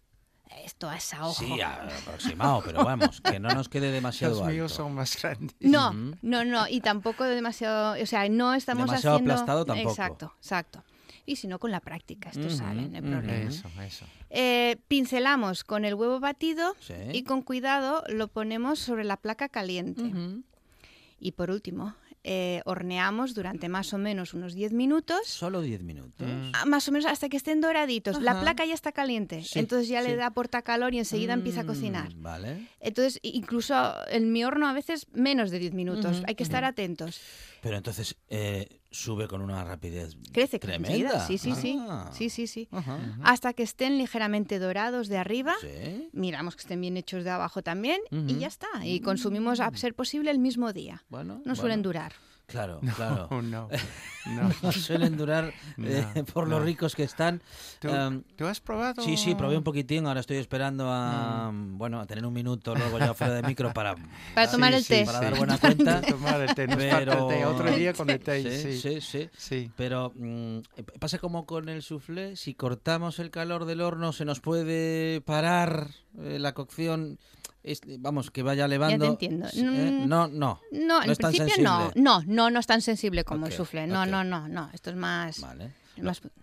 [0.64, 1.44] esto es a ojo.
[1.44, 4.84] Sí, aproximado, pero vamos, que no nos quede demasiado Los míos alto.
[4.84, 5.54] son más grandes.
[5.60, 9.34] No, no, no, y tampoco demasiado, o sea, no estamos Demasiado haciendo...
[9.34, 9.90] aplastado tampoco.
[9.90, 10.82] Exacto, exacto.
[11.30, 13.48] Y si no, con la práctica esto sale, no hay problema.
[13.48, 14.04] Eso, eso.
[14.30, 16.94] Eh, pincelamos con el huevo batido Sí.
[17.12, 20.02] y con cuidado lo ponemos sobre la placa caliente.
[21.20, 25.20] Y por último, eh, horneamos durante más o menos unos 10 minutos.
[25.26, 26.26] Solo 10 minutos.
[26.52, 28.20] Ah, Más o menos hasta que estén doraditos.
[28.20, 30.08] La placa ya está caliente, Sí, entonces ya sí.
[30.08, 32.12] le da portacalor y enseguida empieza a cocinar.
[32.14, 32.66] Mm, Vale.
[32.80, 33.74] Entonces, incluso
[34.08, 36.22] en mi horno a veces menos de 10 minutos.
[36.26, 37.20] Hay que estar atentos.
[37.62, 41.26] Pero entonces eh, sube con una rapidez Crece tremenda.
[41.26, 41.78] Sí, sí, sí.
[41.80, 42.10] Ah.
[42.12, 42.68] Sí, sí, sí.
[42.70, 42.98] Ajá.
[43.22, 45.54] Hasta que estén ligeramente dorados de arriba.
[45.60, 46.08] Sí.
[46.12, 48.68] Miramos que estén bien hechos de abajo también y ya está.
[48.84, 51.04] Y consumimos a ser posible el mismo día.
[51.08, 52.12] Bueno, No suelen durar.
[52.50, 53.28] Claro, claro.
[53.30, 53.68] Oh, no.
[54.26, 54.50] No.
[54.62, 56.64] No suelen durar eh, No, por lo no.
[56.66, 57.40] ricos que están.
[57.80, 59.02] ¿Tú, Em, tú has probado?
[59.02, 60.06] Sí, sí, probé un poquitín.
[60.06, 63.94] Ahora estoy esperando a, bueno, a tener un minuto luego ya fuera de micro para,
[64.34, 65.04] Para tomar el té.
[65.06, 66.00] para dar buena cuenta.
[66.02, 67.44] Tomar el té, nos falta Pero el té.
[67.46, 68.80] Otro día con el té, sí, sí.
[68.80, 69.30] sí, sí.
[69.36, 69.70] Sí.
[69.76, 70.58] Pero mm,
[70.98, 75.86] pasa como con el soufflé, si cortamos el calor del horno se nos puede parar
[76.18, 77.18] eh, la cocción,
[77.62, 79.04] es- vamos, que vaya levando.
[79.04, 79.48] entiendo.
[79.48, 79.64] Sí, ¿eh?
[80.04, 80.60] Mm, No, no.
[80.72, 81.90] No, en tan principio no.
[81.94, 83.86] No, no, no es tan sensible como el soufflé.
[83.86, 84.70] No, no, no, no.
[84.72, 85.40] Esto es más.
[85.40, 85.72] Vale.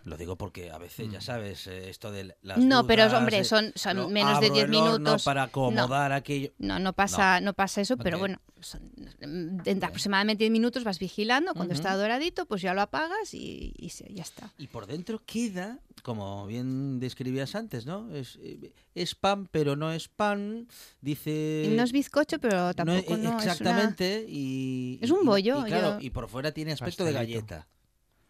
[0.04, 3.43] Lo, digo porque a veces, ya sabes, eh, esto de las No, pero, hombre, eh,
[3.43, 5.24] son- son menos de abro 10 el horno minutos.
[5.24, 5.48] para No.
[5.48, 6.52] acomodar aquello.
[6.60, 7.54] No, no pasa, no.
[7.54, 11.54] pasa eso, pero bueno, son, de aproximadamente 10 minutos vas vigilando.
[11.54, 13.74] Cuando está doradito, pues ya lo apagas y,
[14.10, 14.54] ya está.
[14.58, 18.13] Y por dentro queda, como bien describías antes, ¿no?
[18.15, 20.67] Es, eh, es pan, pero no es pan.
[21.02, 21.67] Dice.
[21.76, 24.26] No es bizcocho, pero No, tampoco no, es una- exactamente.
[24.28, 27.67] y, Es un bollo, Y, claro, yo- y por fuera tiene aspecto de galleta.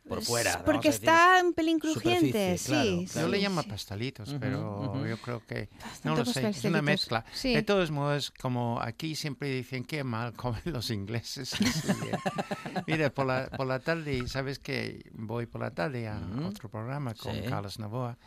[0.08, 0.63] Por fuera.
[0.65, 3.08] Porque está un pelín crujiente, claro, sí.
[3.12, 3.28] claro.
[3.28, 3.70] Yo le llamo sí.
[3.70, 5.06] pastelitos, pero ujú.
[5.06, 5.70] yo creo que...
[5.82, 7.26] Bastante No lo sé, es una mezcla.
[7.34, 7.54] Sí.
[7.54, 11.56] De todos modos, como aquí siempre dicen qué mal comen los ingleses.
[12.88, 16.48] Mira, por la, por la tarde, ¿sabes que Voy por la tarde a Ujú.
[16.48, 17.41] otro programa con Sí.
[17.48, 18.17] Carlos Navoa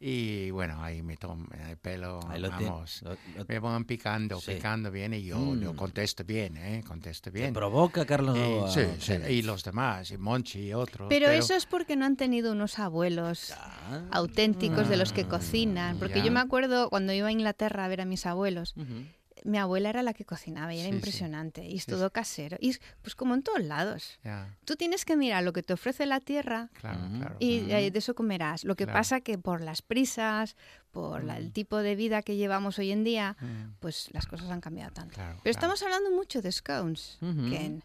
[0.00, 3.84] y bueno, ahí me tomo el pelo, Ahí lo tiene- vamos, lo- lo- me van
[3.84, 4.52] picando, Sí.
[4.54, 5.76] picando bien y yo, yo Mm.
[5.76, 6.84] contesto bien, ¿eh?
[6.86, 7.52] Contesto Te bien.
[7.52, 11.08] provoca Carlos sí, sí, y los demás, y Monchi y otros.
[11.08, 14.02] Pero eso es porque no han tenido unos abuelos Ah.
[14.12, 15.98] auténticos de los que Mm, cocinan.
[15.98, 16.24] Porque ya.
[16.26, 19.04] yo me acuerdo cuando iba a Inglaterra a ver a mis abuelos, Ujú.
[19.44, 20.96] Mi abuela era la que cocinaba y era Sí, sí.
[20.96, 21.64] impresionante.
[21.66, 22.10] Y es Sí, todo sí.
[22.12, 22.56] casero.
[22.60, 24.18] Y es, pues como en todos lados.
[24.64, 27.18] Tú tienes que mirar lo que te ofrece la tierra claro, Ujú.
[27.18, 27.36] claro.
[27.38, 28.64] y eh, de eso comerás.
[28.64, 28.98] Lo que Claro.
[28.98, 30.56] pasa que por las prisas,
[30.90, 31.52] por la- el Mm.
[31.52, 35.14] tipo de vida que llevamos hoy en día, Mm, pues las cosas han cambiado tanto.
[35.14, 35.50] claro, Pero claro.
[35.50, 37.18] estamos hablando mucho de scones.
[37.20, 37.82] Ken.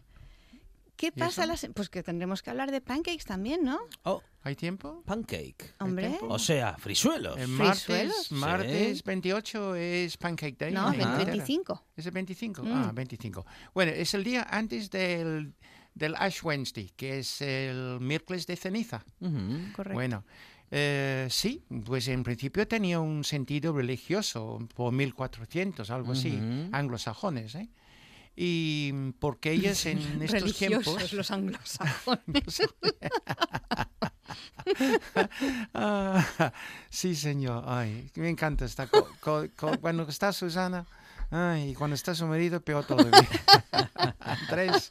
[0.96, 1.44] ¿Qué ¿Y pasa?
[1.46, 3.80] Las, pues que tendremos que hablar de pancakes también, ¿no?
[4.04, 5.02] Oh, ¿Hay tiempo?
[5.04, 5.74] pancake.
[5.80, 6.08] Hombre.
[6.08, 6.26] tiempo?
[6.28, 7.36] O sea, frisuelos.
[7.36, 8.30] El ¿Frisuelos?
[8.30, 9.02] martes, martes Sí.
[9.06, 10.72] 28 es Pancake Day.
[10.72, 11.30] No, en el Inglaterra.
[11.32, 11.84] 25.
[11.96, 12.62] ¿Es el 25?
[12.62, 12.72] Mm.
[12.72, 13.46] Ah, 25.
[13.74, 15.54] Bueno, es el día antes del,
[15.94, 19.04] del Ash Wednesday, que es el miércoles de ceniza.
[19.20, 19.72] Ujú.
[19.74, 19.94] Correcto.
[19.94, 20.24] Bueno,
[20.70, 26.68] eh, sí, pues en principio tenía un sentido religioso por 1400, algo así, Ujú.
[26.72, 27.68] anglosajones, ¿eh?
[28.36, 31.12] Y porque ellos en estos Religiosos tiempos...
[31.12, 32.62] los anglosajones.
[35.74, 36.24] Ah,
[36.90, 37.64] sí, señor.
[37.66, 38.86] Ay, me encanta esta.
[38.86, 40.86] co- co- co- cuando está Susana,
[41.30, 43.28] ay, y cuando está su marido, peor todavía.
[44.20, 44.90] Andrés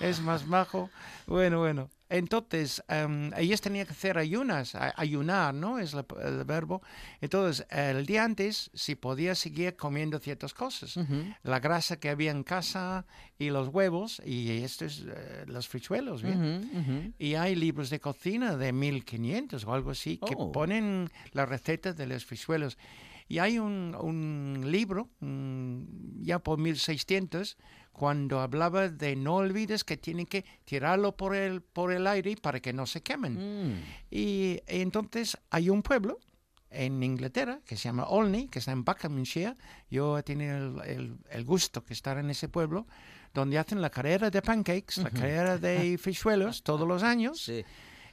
[0.00, 0.90] es más majo.
[1.26, 1.90] Bueno, bueno.
[2.10, 5.78] Entonces, em, ellos tenían que hacer ayunas, ayunar, ¿no?
[5.78, 6.82] Es la- el verbo.
[7.20, 10.98] Entonces, el día antes, si podía seguir comiendo ciertas cosas.
[11.44, 13.06] La grasa que había en casa
[13.38, 17.14] y los huevos y estos, eh, los frichuelos, ¿bien?
[17.18, 20.50] Y hay libros de cocina de 1500 o algo así que Oh.
[20.52, 22.76] ponen las recetas de los frisuelos.
[23.28, 25.08] Y hay un, un libro,
[26.20, 27.56] ya por 1600,
[28.00, 32.58] cuando hablaba de no olvides que tienen que tirarlo por el, por el aire para
[32.60, 33.34] que no se quemen.
[33.74, 33.82] Mm.
[34.10, 36.18] Y entonces hay un pueblo
[36.70, 39.54] en Inglaterra que se llama Olney, que está en Buckinghamshire.
[39.90, 42.86] Yo he tenido el, el- el gusto de estar en ese pueblo,
[43.34, 47.42] donde hacen la carrera de pancakes, la carrera de fichuelos todos los años.
[47.42, 47.62] Sí.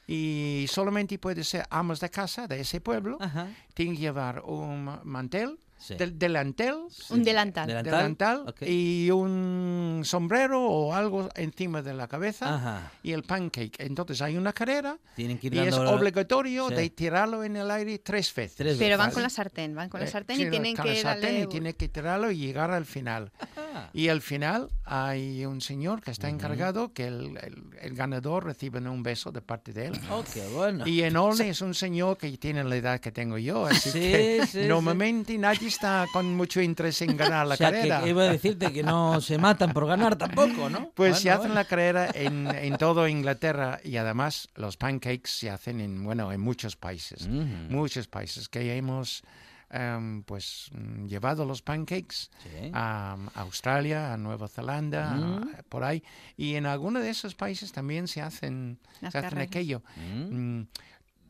[0.06, 3.16] Y solamente puede ser amos de casa de ese pueblo.
[3.20, 3.48] Ajá.
[3.72, 5.94] Tienen que llevar un ma- mantel, Sí.
[5.94, 6.74] del delantel,
[7.10, 7.66] Un delantal.
[7.68, 7.92] Delantal.
[7.92, 8.62] delantal ok.
[8.66, 12.92] y un sombrero o algo encima de la cabeza Ajá.
[13.02, 13.76] y el pancake.
[13.78, 16.74] Entonces hay una carrera Tienen que ir y es obligatorio Sí.
[16.74, 18.56] de tirarlo en el aire tres veces.
[18.56, 20.92] Tres Pero van con la sartén, van con la Eh, sartén y tienen con la
[20.92, 21.40] que sartén darle...
[21.42, 23.30] y tiene que tirarlo y llegar al final.
[23.86, 23.90] Ah.
[23.92, 28.78] Y al final hay un señor que está encargado que el, el- el ganador recibe
[28.80, 30.00] un beso de parte de él.
[30.10, 30.86] Oh, qué bueno.
[30.86, 34.00] Y en Olney es un señor que tiene la edad que tengo yo, así Sí,
[34.00, 38.00] que sí, normalmente nadie está con mucho interés en ganar la o sea, carrera.
[38.02, 40.90] que iba a decirte que no se matan por ganar tampoco, ¿no?
[40.94, 41.54] Pues se Bueno, hacen bueno.
[41.54, 46.40] la carrera en, en toda Inglaterra y además los pancakes se hacen en, bueno, en
[46.40, 47.44] muchos países, Ujú.
[47.70, 49.22] muchos países que hemos
[49.70, 52.70] em, pues mm, llevado los pancakes Sí.
[52.72, 55.42] a Australia, a Nueva Zelanda, Mm.
[55.58, 56.02] a- por ahí.
[56.36, 59.82] Y en algunos de esos países también se hacen, Las se hacen aquello.
[59.96, 60.58] Mm.
[60.60, 60.68] Mm,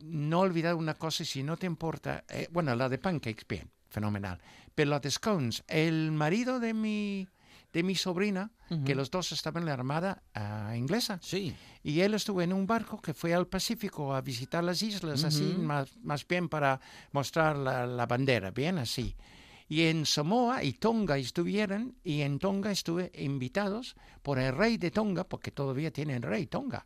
[0.01, 4.39] no olvidar una cosa, si no te importa, eh, bueno, la de pancakes, bien, fenomenal.
[4.73, 7.27] Pero la de scones, el marido de mi,
[7.73, 8.51] de mi sobrina,
[8.85, 11.55] que los dos estaban en la armada ah, inglesa, Sí.
[11.83, 15.55] y él estuvo en un barco que fue al Pacífico a visitar las islas, así,
[15.57, 16.79] más, más bien para
[17.11, 19.15] mostrar la, la bandera, bien así.
[19.67, 24.89] Y en Samoa y Tonga estuvieron, y en Tonga estuve invitados por el rey de
[24.89, 26.85] Tonga, porque todavía tienen rey Tonga.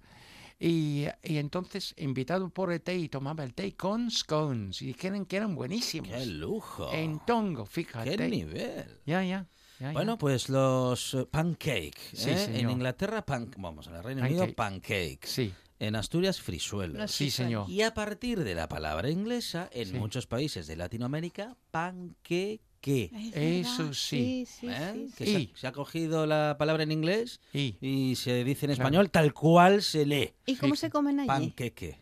[0.59, 5.25] Y, y entonces, invitado por el té, y tomaba el té con scones, y dijeron
[5.25, 6.09] que eran buenísimos.
[6.09, 6.91] ¡Qué lujo!
[6.93, 8.15] En Tonga, fíjate.
[8.17, 8.99] ¡Qué nivel!
[9.05, 9.47] Ya, ya.
[9.83, 9.93] Ya, ya.
[9.93, 11.97] Bueno, pues los eh, pancake.
[12.13, 12.37] Sí, ¿eh?
[12.37, 12.59] señor.
[12.61, 13.49] En Inglaterra, pan...
[13.57, 14.41] vamos, en el Reino Pancake.
[14.41, 15.19] Unido, pancake.
[15.25, 16.97] Sí, En Asturias, frisuelos.
[16.97, 17.69] Los sí, señor.
[17.69, 19.93] Y a partir de la palabra inglesa, en Sí.
[19.95, 23.11] muchos países de Latinoamérica, panqueque.
[23.33, 24.45] Es Eso sí.
[24.45, 25.07] sí, ¿eh?
[25.07, 25.31] sí, Que sí.
[25.31, 28.83] se, ha, se ha cogido la palabra en inglés Y, y se dice en Claro.
[28.83, 30.33] español tal cual se lee.
[30.45, 30.81] ¿Y cómo Sí.
[30.81, 31.27] se comen allí?
[31.27, 31.99] Panqueque.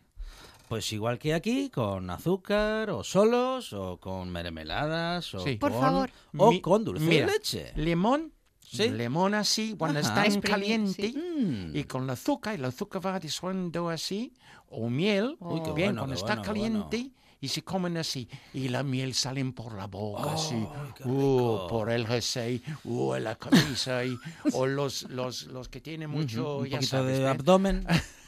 [0.72, 5.58] Pues igual que aquí, con azúcar o solos, o con mermeladas, o Sí.
[5.58, 6.10] Por con- favor.
[6.38, 7.74] o Mi- con dulce mira, de leche.
[7.76, 8.32] limón,
[8.62, 8.90] Sí.
[8.90, 10.08] limón así, cuando Ajá.
[10.08, 11.18] está en caliente, sí.
[11.18, 11.76] Mm.
[11.76, 14.32] y con el azúcar, y el azúcar va disuelto así,
[14.70, 18.82] o miel, qué bien, bueno, cuando está bueno, caliente, y se comen así, y la
[18.84, 23.36] miel salen por la boca, así, Ay, qué uh, por el jersey, uh, en la
[23.36, 24.18] camisa, y,
[24.54, 27.28] o los, los, los que tienen mucho, Ujú, un ya poquito sabes, de ¿ven?
[27.30, 27.86] abdomen.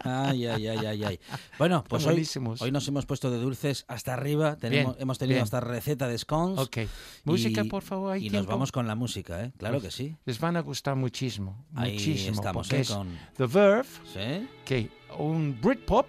[0.00, 1.20] Ay, ay, ay, ay, ay.
[1.58, 2.26] Bueno, pues hoy,
[2.60, 4.56] hoy nos hemos puesto de dulces hasta arriba.
[4.56, 5.42] Tenemos, Bien, hemos tenido bien.
[5.42, 6.58] hasta receta de scones.
[6.58, 6.78] Ok.
[7.24, 9.52] Música, y- por favor, ¿hay Y nos vamos con la música, ¿eh?
[9.58, 10.16] Claro Pues, que sí.
[10.24, 11.66] Les van a gustar muchísimo.
[11.74, 12.36] Ahí muchísimo.
[12.36, 12.80] estamos, ¿eh?
[12.80, 13.08] es Con...
[13.36, 14.48] The Verve, ¿Sí?
[14.64, 16.06] que un Britpop,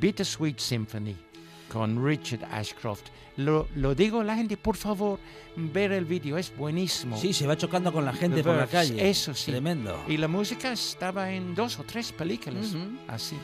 [0.00, 1.16] Bittersweet Symphony,
[1.72, 3.04] con Richard Ashcroft.
[3.36, 5.18] Lo, lo digo a la gente, por favor,
[5.56, 7.16] ver el vídeo, es buenísimo.
[7.16, 9.08] Sí, se va chocando con la gente The por la Verve, calle.
[9.08, 9.50] Eso sí.
[9.52, 9.98] Tremendo.
[10.08, 12.98] Y la música estaba en dos o tres películas, Ujú.
[13.08, 13.36] así.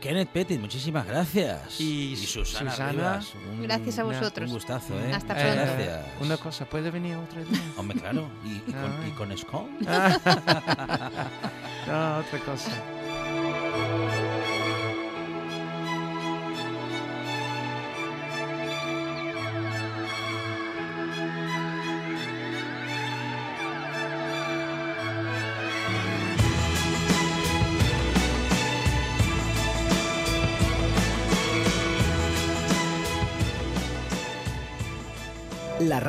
[0.00, 1.80] Kenneth Pettit, muchísimas gracias.
[1.80, 4.46] Y Susana, Susana, Rivas, un- Gracias a vosotros.
[4.48, 5.12] Un gustazo, ¿eh?
[5.12, 5.72] Hasta Eh, pronto.
[5.74, 6.06] Gracias.
[6.20, 7.60] Una cosa, ¿puede venir otro día?
[7.76, 8.28] Hombre, claro.
[8.44, 9.08] ¿Y, y con, Ay.
[9.08, 9.28] y con
[11.88, 12.70] no, otra cosa.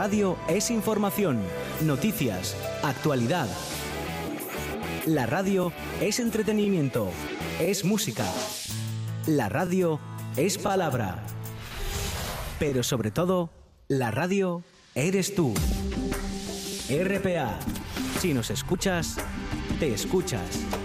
[0.10, 1.40] Radio es información,
[1.86, 3.48] noticias, actualidad.
[5.06, 7.12] La radio es entretenimiento,
[7.60, 8.26] es música.
[9.28, 10.00] La radio
[10.36, 11.24] es palabra.
[12.58, 13.52] Pero sobre todo,
[13.88, 14.64] la radio
[14.96, 15.54] eres tú.
[16.90, 17.60] RPA.
[18.20, 19.18] Si nos escuchas,
[19.80, 20.79] te escuchas.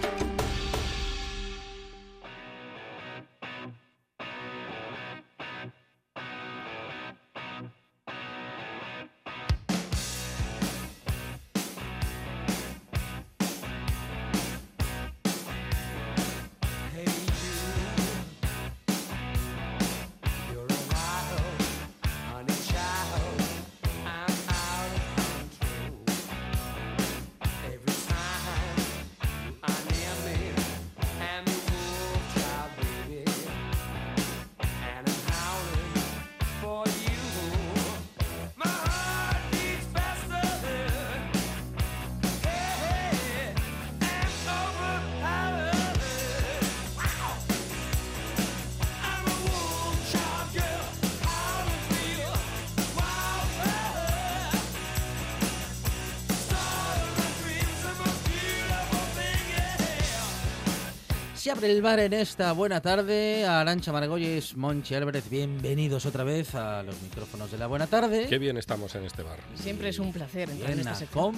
[61.45, 63.45] Se abre el bar en esta buena tarde.
[63.45, 68.25] Arancha Margolles, Monchi Álvarez, bienvenidos otra vez a los micrófonos de la buena tarde.
[68.27, 69.37] Qué bien estamos en este bar.
[69.53, 71.35] Siempre es un placer entrar en esta sección.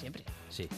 [0.00, 0.24] Siempre.
[0.50, 0.68] Sí,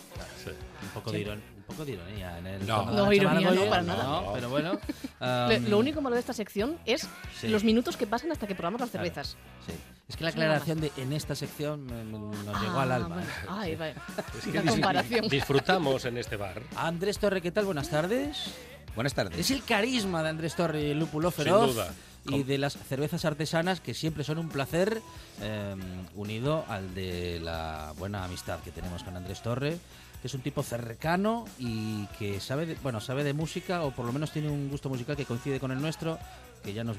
[0.44, 0.50] Sí.
[0.82, 1.38] un poco, de,
[1.70, 2.84] poco de ironía en el No.
[2.90, 4.02] No, ironía no, para nada.
[4.04, 4.78] no, pero bueno.
[5.20, 7.06] Am, Lo único malo de esta sección es
[7.38, 9.04] sí, los minutos que pasan hasta que probamos las Claro.
[9.06, 9.36] cervezas.
[9.66, 9.72] sí.
[10.08, 13.08] Es que la aclaración de en esta sección nos llegó Ah, al alma.
[13.16, 13.22] bueno.
[13.30, 13.46] ¿eh?
[13.48, 13.94] Ay, vaya.
[14.38, 15.28] Es que La comparación.
[15.28, 16.60] disfrutamos en este bar.
[16.74, 17.64] Andrés Torre, ¿qué tal?
[17.66, 18.50] Buenas tardes.
[18.96, 19.38] Buenas tardes.
[19.38, 21.74] Es el carisma de Andrés Torre y el lúpulo Sin feroz.
[21.74, 21.94] duda.
[22.26, 25.00] Y de las cervezas artesanas que siempre son un placer,
[25.40, 25.76] eh,
[26.16, 29.78] unido al de la buena amistad que tenemos con Andrés Torre,
[30.20, 34.04] que es un tipo cercano y que sabe de, bueno, sabe de música, o por
[34.04, 36.18] lo menos tiene un gusto musical que coincide con el nuestro,
[36.62, 36.96] que ya nos,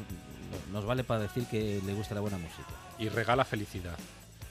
[0.72, 2.70] nos vale para decir que le gusta la buena música.
[2.98, 3.96] Y regala felicidad.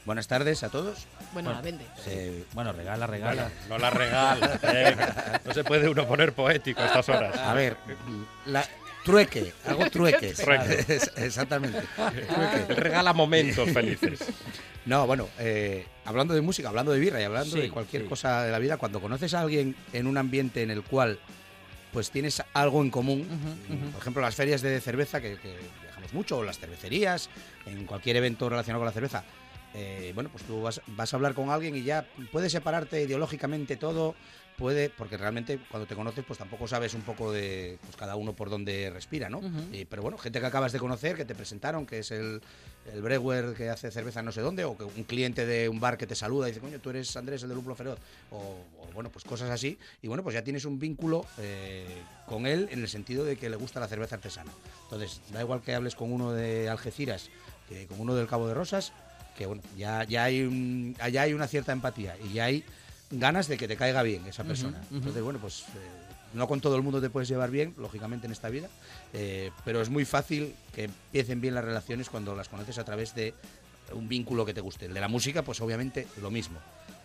[0.07, 1.07] Buenas tardes a todos.
[1.35, 1.85] Bueno, la vende.
[2.07, 3.43] Eh, Bueno, regala, regala.
[3.43, 4.59] Bueno, no la regala.
[4.63, 5.41] venga.
[5.45, 7.37] No se puede uno poner poético a estas horas.
[7.37, 7.77] a ver,
[8.47, 8.65] la,
[9.05, 10.37] trueque, hago trueques.
[10.39, 10.85] Trueque.
[10.95, 11.81] Es- Exactamente.
[11.97, 12.75] Trueque.
[12.75, 14.21] Regala momentos felices.
[14.87, 18.09] No, bueno, eh, hablando de música, hablando de birra y hablando Sí, de cualquier sí.
[18.09, 21.19] cosa de la vida, cuando conoces a alguien en un ambiente en el cual
[21.93, 23.27] pues tienes algo en común,
[23.93, 27.29] por ejemplo las ferias de cerveza que, que viajamos mucho, o las cervecerías,
[27.67, 29.25] en cualquier evento relacionado con la cerveza,
[29.75, 33.77] eh, bueno, pues tú vas, vas a hablar con alguien y ya puedes separarte ideológicamente
[33.77, 34.15] todo,
[34.61, 38.35] puede, porque realmente cuando te conoces pues tampoco sabes un poco de pues cada uno
[38.35, 39.41] por dónde respira, ¿no?
[39.73, 42.43] Y- pero bueno, gente que acabas de conocer, que te presentaron, que es el,
[42.93, 45.97] el brewer que hace cerveza no sé dónde, o que un cliente de un bar
[45.97, 47.99] que te saluda y dice, coño, tú eres Andrés, el del Lúpulo Feroz,
[48.31, 52.47] o, o, bueno, pues cosas así, y bueno, pues ya tienes un vínculo eh, con
[52.47, 54.53] él en el sentido de que le gusta la cerveza artesana.
[54.85, 57.31] Entonces, da igual que hables con uno de Algeciras
[57.69, 58.93] que con uno del Cabo de Rosas,
[59.39, 62.63] que bueno, ya, ya, hay, un, ya hay una cierta empatía y ya hay
[63.11, 64.81] ganas de que te caiga bien esa persona.
[64.99, 65.65] Entonces, bueno, pues eh,
[66.35, 68.69] no con todo el mundo te puedes llevar bien, lógicamente, en esta vida,
[69.13, 73.15] eh, pero es muy fácil que empiecen bien las relaciones cuando las conoces a través
[73.15, 73.35] de
[73.93, 74.87] un vínculo que te guste.
[74.87, 76.61] El de la música, pues obviamente lo mismo.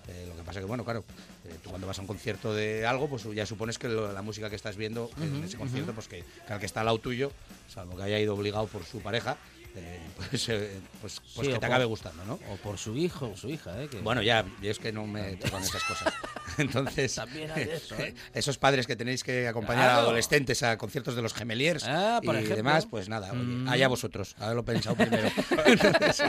[0.07, 1.03] Eh, lo que pasa que, bueno, claro,
[1.45, 4.21] eh, tú cuando vas a un concierto de algo, pues ya supones que lo- la
[4.21, 6.99] música que estás viendo en ese concierto, pues que, que al que está al lado
[6.99, 7.31] tuyo,
[7.73, 9.37] salvo que haya ido obligado por su pareja,
[9.75, 9.99] eh,
[10.29, 12.39] pues, eh, pues, pues Sí, que te acabe gustando, ¿no?
[12.51, 13.87] O por su hijo o su hija, ¿eh?
[13.89, 16.13] que- Bueno, ya, y es que no me tocan esas cosas.
[16.57, 18.15] Entonces, También hay eso, ¿eh?
[18.33, 22.35] esos padres que tenéis que acompañar a adolescentes a conciertos de los gemeliers Ah, por
[22.35, 22.55] y ejemplo.
[22.57, 23.67] demás, pues nada, oye, Mm.
[23.69, 25.29] allá vosotros, haberlo pensado primero.
[25.65, 26.21] Entonces,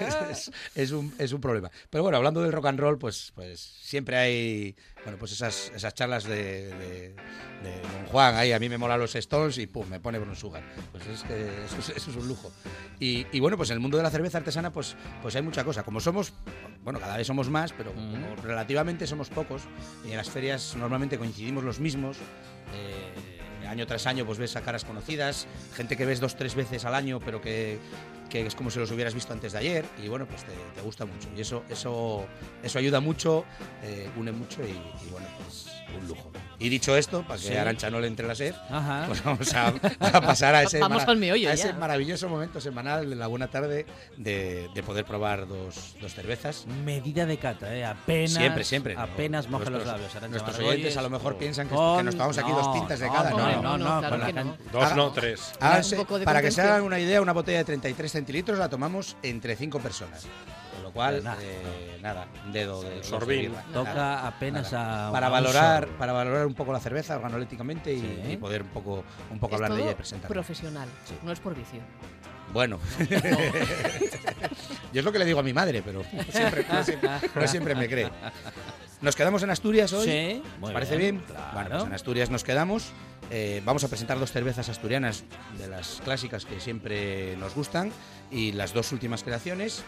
[0.00, 1.70] es, es- es un, es un problema.
[1.90, 5.94] Pero bueno, hablando del rock and roll, pues, pues siempre hay bueno, pues esas, esas
[5.94, 7.14] charlas de, de-
[7.58, 10.36] de Don Juan, ahí a mí me molan los Stones y pum, me pone Brown
[10.36, 10.62] Sugar.
[10.92, 12.52] Pues es que eso es, eso es un lujo.
[13.00, 15.64] Y, y bueno, pues en el mundo de la cerveza artesana, pues, pues hay mucha
[15.64, 15.82] cosa.
[15.82, 16.32] Como somos,
[16.84, 19.62] bueno, cada vez somos más, pero como relativamente somos pocos,
[20.06, 22.16] y en las ferias normalmente coincidimos los mismos.
[22.74, 26.86] eh, año tras año pues ves a caras conocidas, gente que ves dos, tres veces
[26.86, 27.78] al año, pero que,
[28.28, 30.80] que es como si los hubieras visto antes de ayer, y bueno, pues te, te
[30.82, 31.28] gusta mucho.
[31.36, 32.26] Y eso, eso,
[32.62, 33.44] eso ayuda mucho,
[33.82, 35.66] eh, une mucho y, y bueno, pues
[36.00, 36.30] un lujo.
[36.60, 37.54] Y dicho esto, para que Sí.
[37.54, 39.04] Arancha no le entre la sed, Ajá.
[39.08, 41.12] pues vamos a, a pasar a ese, Vamos mara-
[41.48, 46.12] a ese maravilloso momento semanal de la buena tarde de, de poder probar dos, dos
[46.14, 46.66] cervezas.
[46.84, 47.84] Medida de cata, ¿eh?
[47.84, 48.32] Apenas.
[48.32, 48.94] Siempre, siempre.
[48.96, 49.02] ¿no?
[49.02, 50.10] Apenas moja los labios.
[50.14, 50.74] Arantxa Nuestros Margolles.
[50.78, 53.06] oyentes a lo mejor piensan que, Con- que nos tomamos aquí dos no, pintas de
[53.06, 53.30] no, cada.
[53.30, 54.56] no, No, no, no, claro que no.
[54.72, 55.52] Dos, Haga- no, tres.
[55.60, 58.58] Háganse- Un poco de para que se hagan una idea, una botella de 33 centilitros
[58.58, 60.26] la tomamos entre cinco personas.
[60.74, 61.36] Con lo cual, nada.
[61.42, 63.52] eh, nada, un dedo de sorbín.
[63.72, 64.26] Toca nada.
[64.28, 65.08] apenas Nada.
[65.08, 65.12] a.
[65.12, 65.98] para valorar sorbo.
[65.98, 68.32] para valorar un poco la cerveza organolépticamente y, Sí.
[68.32, 70.32] y poder un poco un poco Es hablar de ella y presentarla.
[70.34, 70.88] profesional,
[71.24, 71.80] no es por vicio.
[72.52, 72.78] Bueno,
[74.92, 76.02] yo es lo que le digo a mi madre, pero
[76.32, 78.10] siempre, no, siempre, no siempre me cree.
[79.00, 80.04] Nos quedamos en Asturias hoy.
[80.06, 81.26] Sí, muy ¿Os parece bien, bien?
[81.28, 81.50] claro.
[81.52, 82.90] Bueno, pues en Asturias nos quedamos.
[83.30, 85.24] Eh, vamos a presentar dos cervezas asturianas
[85.58, 87.92] de las clásicas que siempre nos gustan
[88.30, 89.84] y las dos últimas creaciones.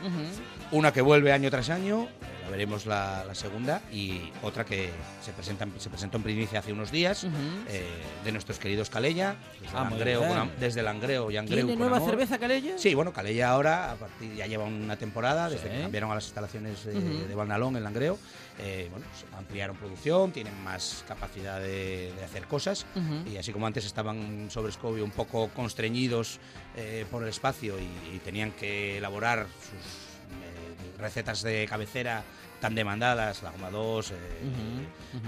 [0.70, 2.08] Una que vuelve año tras año,
[2.50, 4.90] veremos la, la segunda, y otra que
[5.24, 7.24] se, presenta, se presentó en primicia hace unos días,
[7.68, 7.86] eh,
[8.24, 12.10] de nuestros queridos Calella, desde, Ah, Langreo, con desde Langreo y Angreu ¿Tiene nueva amor.
[12.10, 12.76] cerveza, Calella?
[12.76, 15.74] Sí, bueno, Calella ahora a partir, ya lleva una temporada, desde Sí.
[15.76, 17.28] que cambiaron a las instalaciones de, Ujú.
[17.28, 18.18] de Valnalón en Langreo.
[18.62, 22.84] eh, bueno, pues ampliaron producción, tienen más capacidad de, de hacer cosas.
[23.32, 26.38] Y así como antes estaban sobre Scovio un poco constreñidos
[26.76, 29.72] eh, por el espacio y, y tenían que elaborar sus
[30.42, 32.22] eh, recetas de cabecera
[32.60, 34.14] tan demandadas, la goma 2, eh.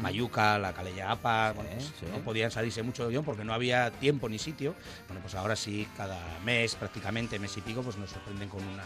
[0.00, 3.90] Mayuca, la Calella APA, bueno, pues no podían salirse mucho de guion porque no había
[3.90, 4.74] tiempo ni sitio.
[5.08, 8.84] Bueno, pues ahora sí, cada mes, prácticamente mes y pico, pues nos sorprenden con una,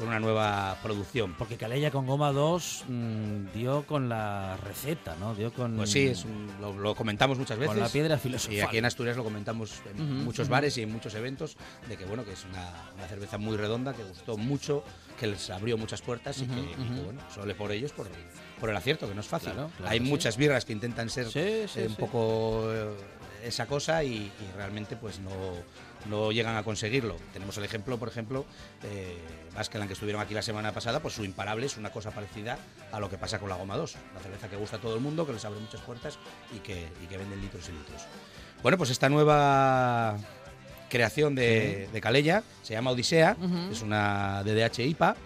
[0.00, 1.34] con una nueva producción.
[1.36, 5.34] Porque Calella con goma 2 mm, dio con la receta, ¿no?
[5.34, 5.76] Dio con.
[5.76, 7.74] Pues sí, es un- lo, lo comentamos muchas veces.
[7.74, 8.54] Con la piedra filosofal.
[8.56, 12.06] Y aquí en Asturias lo comentamos en muchos bares y en muchos eventos, de que
[12.06, 14.82] bueno, que es una, una cerveza muy redonda, que gustó mucho,
[15.18, 17.02] que les abrió muchas puertas y, que, y que, ujú.
[17.04, 18.08] bueno, solo por ellos, por,
[18.58, 19.52] por el acierto, que no es fácil.
[19.52, 20.04] Claro, claro Hay sí.
[20.06, 22.88] muchas birras que intentan ser Sí, sí, eh, un poco eh,
[23.44, 25.30] esa cosa y, y realmente pues no,
[26.06, 27.16] no llegan a conseguirlo.
[27.32, 28.44] Tenemos el ejemplo, por ejemplo,
[28.82, 29.18] eh,
[29.54, 32.58] Baskeland, que estuvieron aquí la semana pasada, pues su imparable es una cosa parecida
[32.92, 35.00] a lo que pasa con la Goma 2, una cerveza que gusta a todo el
[35.00, 36.18] mundo, que les abre muchas puertas
[36.54, 38.02] y que, y que venden litros y litros.
[38.62, 40.16] Bueno, pues esta nueva
[40.88, 43.36] creación de, de Calella se llama Odisea,
[43.70, 45.16] es una DDH IPA,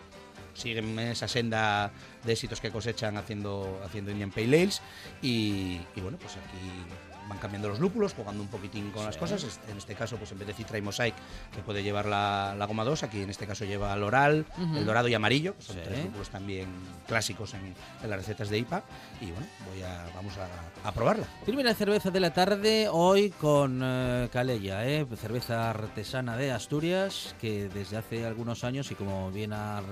[0.54, 1.90] siguen esa senda
[2.22, 4.80] de éxitos que cosechan haciendo, haciendo Indian Pale Ales
[5.20, 6.58] y, y bueno, pues aquí
[7.28, 9.42] van cambiando los lúpulos, jugando un poquitín con las cosas.
[9.44, 11.14] Este- En este caso, pues en vez de Citra y Mosaic,
[11.54, 14.76] que puede llevar la, la goma 2, aquí en este caso lleva Loral, Ujú.
[14.76, 15.82] el dorado y amarillo, que son Sí.
[15.84, 16.68] tres lúpulos también
[17.06, 18.82] clásicos en, en las recetas de IPA.
[19.20, 21.26] Y bueno, voy a, vamos a, a probarla.
[21.44, 25.06] Primera cerveza de la tarde, hoy con eh, Calella, ¿eh?
[25.16, 29.82] cerveza artesana de Asturias, que desde hace algunos años, y como bien ha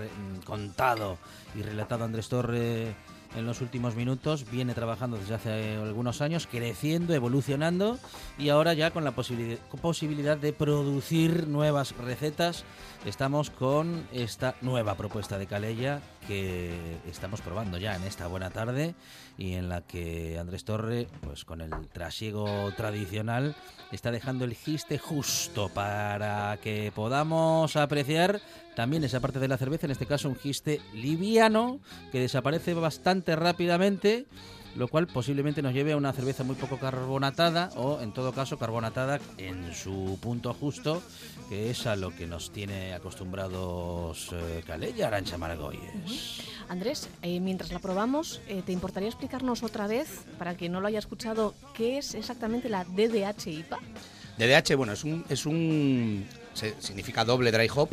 [0.45, 1.19] contado
[1.55, 2.95] y relatado Andrés Torre
[3.37, 7.99] en los últimos minutos, viene trabajando desde hace algunos años, creciendo, evolucionando,
[8.39, 12.65] y ahora ya con la posibilidad, de producir nuevas recetas.
[13.05, 18.95] Estamos con esta nueva propuesta de Calella que estamos probando ya en esta buena tarde
[19.37, 23.57] y en la que Andrés Torre, pues con el trasiego tradicional,
[23.91, 28.41] está dejando el giste justo para que podamos apreciar
[28.75, 31.79] también esa parte de la cerveza, en este caso un giste liviano
[32.11, 34.27] que desaparece bastante rápidamente
[34.75, 38.57] lo cual posiblemente nos lleve a una cerveza muy poco carbonatada o en todo caso
[38.57, 41.03] carbonatada en su punto justo,
[41.51, 46.41] que es a lo que nos tiene acostumbrados eh, Calella Arancha Margolles.
[46.71, 50.87] Andrés, eh, mientras la probamos, eh, ¿te importaría explicarnos otra vez, para quien no lo
[50.89, 53.79] haya escuchado, qué es exactamente la DDH IPA?
[54.39, 57.91] DDH, bueno, es un, es un se- significa doble dry hop.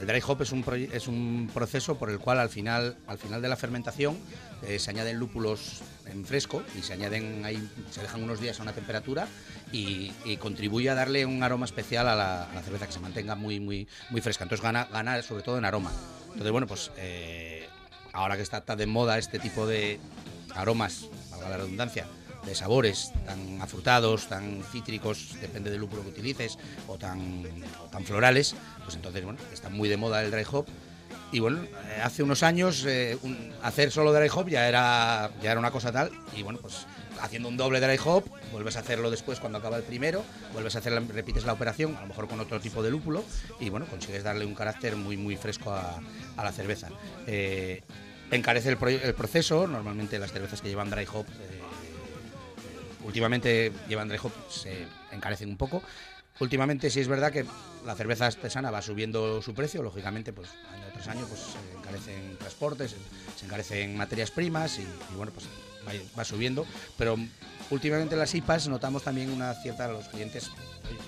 [0.00, 3.42] El dry hop es un, es un proceso por el cual al final, al final
[3.42, 4.16] de la fermentación
[4.62, 8.62] eh, se añaden lúpulos en fresco y se añaden ahí, se dejan unos días a
[8.62, 9.26] una temperatura
[9.72, 13.88] y, contribuye a darle un aroma especial a la, cerveza que se mantenga muy, muy,
[14.10, 14.44] muy fresca.
[14.44, 15.90] Entonces gana, gana sobre todo en aroma.
[16.26, 17.66] Entonces, bueno, pues eh,
[18.12, 19.98] ahora que está de moda este tipo de
[20.54, 22.06] aromas valga la redundancia,
[22.48, 27.44] de sabores tan afrutados, tan cítricos, depende del lúpulo que utilices, o tan,
[27.90, 30.66] tan florales, pues entonces, bueno, está muy de moda el dry hop.
[31.30, 33.18] Y bueno, eh, hace unos años eh,
[33.62, 36.86] hacer solo dry hop ya era, ya era una cosa tal, y bueno, pues
[37.20, 40.24] haciendo un doble dry hop, vuelves a hacerlo después cuando acaba el primero,
[40.54, 43.24] vuelves a hacer, la- repites la operación, a lo mejor con otro tipo de lúpulo,
[43.60, 46.00] y bueno, consigues darle un carácter muy, muy fresco a,
[46.42, 46.88] la cerveza.
[47.26, 47.82] Eh,
[48.30, 51.26] encarece el, pro- el proceso, normalmente las cervezas que llevan dry hop,
[53.08, 55.82] últimamente llevan dry hop, se encarecen un poco.
[56.40, 57.44] Últimamente sí es verdad que
[57.84, 62.36] la cerveza artesana va subiendo su precio, lógicamente, pues año tras año pues se encarecen
[62.38, 62.94] transportes,
[63.34, 64.86] se encarecen materias primas y,
[65.16, 65.46] bueno, pues
[66.16, 66.64] va, subiendo.
[66.96, 67.16] Pero
[67.70, 70.50] últimamente en las IPAs notamos también una cierta, los clientes,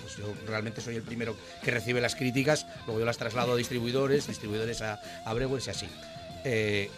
[0.01, 3.55] pues yo realmente soy el primero que recibe las críticas, luego yo las traslado a
[3.55, 5.87] distribuidores, distribuidores a, a brewers y así.
[6.43, 6.89] Eh,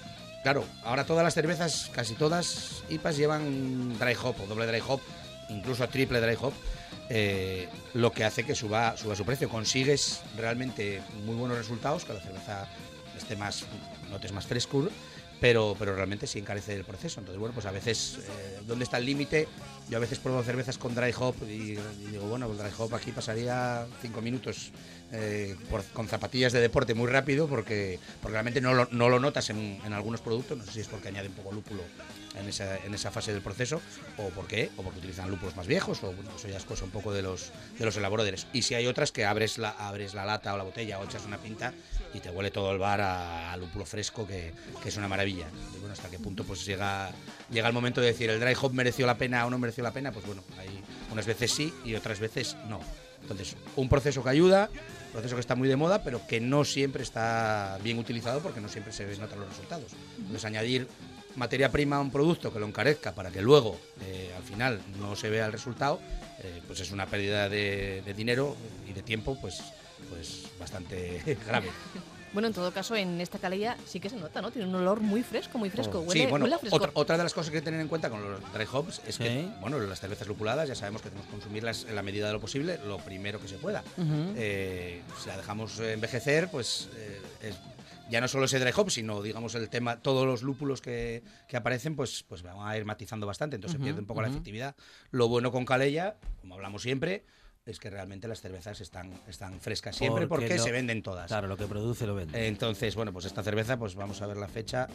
[0.44, 5.02] claro, ahora todas las cervezas, casi todas IPAs llevan dry hop o doble dry hop,
[5.50, 6.54] incluso triple dry hop,
[7.10, 9.50] eh, lo que hace que suba, suba su precio.
[9.50, 12.68] Consigues realmente muy buenos resultados, que la cerveza
[13.18, 13.66] esté más,
[14.12, 14.92] notes más frescura,
[15.44, 17.20] pero, pero realmente sí encarece el proceso.
[17.20, 19.50] Entonces, bueno, pues a veces, eh, ¿dónde está el límite?
[19.90, 21.76] Yo a veces pruebo cervezas con dry hop y,
[22.12, 24.72] digo, bueno, el dry hop aquí pasaría cinco minutos
[25.12, 29.20] eh, por- con zapatillas de deporte muy rápido porque, porque realmente no lo, no lo
[29.20, 30.58] notas en, algunos productos.
[30.58, 31.84] No sé si es porque añade un poco lúpulo
[32.40, 33.82] en esa, en esa fase del proceso
[34.18, 36.86] o por qué, o porque utilizan lúpulos más viejos, o bueno, eso ya es cosa
[36.86, 38.48] un poco de los, de los elaboradores.
[38.54, 41.26] Y si hay otras que abres la, abres la lata o la botella o echas
[41.26, 41.74] una pinta
[42.14, 44.54] y te huele todo el bar a, a lúpulo fresco, que,
[44.86, 45.48] es una maravilla.
[45.80, 47.12] Bueno, hasta qué punto pues llega,
[47.52, 49.92] llega el momento de decir el dry hop mereció la pena o no mereció la
[49.92, 50.70] pena, pues bueno, hay
[51.12, 52.80] unas veces sí y otras veces no.
[53.22, 54.70] Entonces, un proceso que ayuda,
[55.08, 58.60] un proceso que está muy de moda, pero que no siempre está bien utilizado porque
[58.60, 59.92] no siempre se notan los resultados.
[60.18, 60.88] Entonces, añadir
[61.36, 65.16] materia prima a un producto que lo encarezca para que luego, eh, al final, no
[65.16, 66.00] se vea el resultado,
[66.40, 68.58] eh, pues es una pérdida de, de dinero
[68.88, 69.62] y de tiempo, pues,
[70.10, 71.70] pues bastante grave.
[72.34, 74.50] Bueno, en todo caso, en esta calella sí que se nota, ¿no?
[74.50, 76.00] Tiene un olor muy fresco, muy fresco.
[76.00, 76.82] Huele, sí, bueno, huele a frescor.
[76.82, 79.02] otra, otra de las cosas que hay que tener en cuenta con los dry hops
[79.08, 82.26] es que, bueno, las cervezas lupuladas ya sabemos que tenemos que consumirlas en la medida
[82.26, 83.84] de lo posible, lo primero que se pueda.
[84.36, 87.56] Eh, si la dejamos envejecer, pues eh, es-
[88.10, 91.56] ya no solo ese dry hop, sino digamos el tema, todos los lúpulos que, que
[91.56, 94.28] aparecen, pues, pues van a ir matizando bastante, entonces Ujú, se pierde un poco la
[94.30, 94.76] efectividad.
[95.12, 97.24] Lo bueno con Calella, como hablamos siempre,
[97.66, 101.28] es que realmente las cervezas están, están frescas siempre porque, lo- se venden todas.
[101.28, 102.48] Claro, lo que produce lo vende.
[102.48, 104.88] Entonces, bueno, pues esta cerveza, pues vamos a ver la fecha.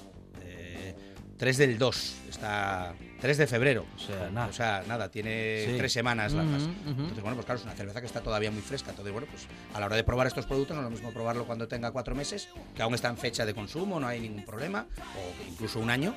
[0.42, 0.94] eh,
[1.38, 3.86] 3 del 2, está 3 de febrero.
[3.94, 4.48] O sea, nada.
[4.48, 5.74] O sea, nada, tiene Sí.
[5.78, 6.62] tres semanas largas.
[6.64, 6.90] Ujú, ujú.
[7.02, 8.90] Entonces, bueno, pues claro, es una cerveza que está todavía muy fresca.
[8.90, 11.46] Entonces, bueno, pues a la hora de probar estos productos no es lo mismo probarlo
[11.46, 14.86] cuando tenga cuatro meses, que aún está en fecha de consumo, no hay ningún problema,
[14.98, 16.14] o incluso un año.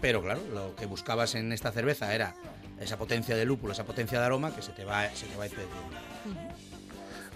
[0.00, 2.34] Pero claro, lo que buscabas en esta cerveza era
[2.82, 5.44] esa potencia de lúpulo, esa potencia de aroma que se te va, se te va
[5.44, 5.96] a ir perdiendo.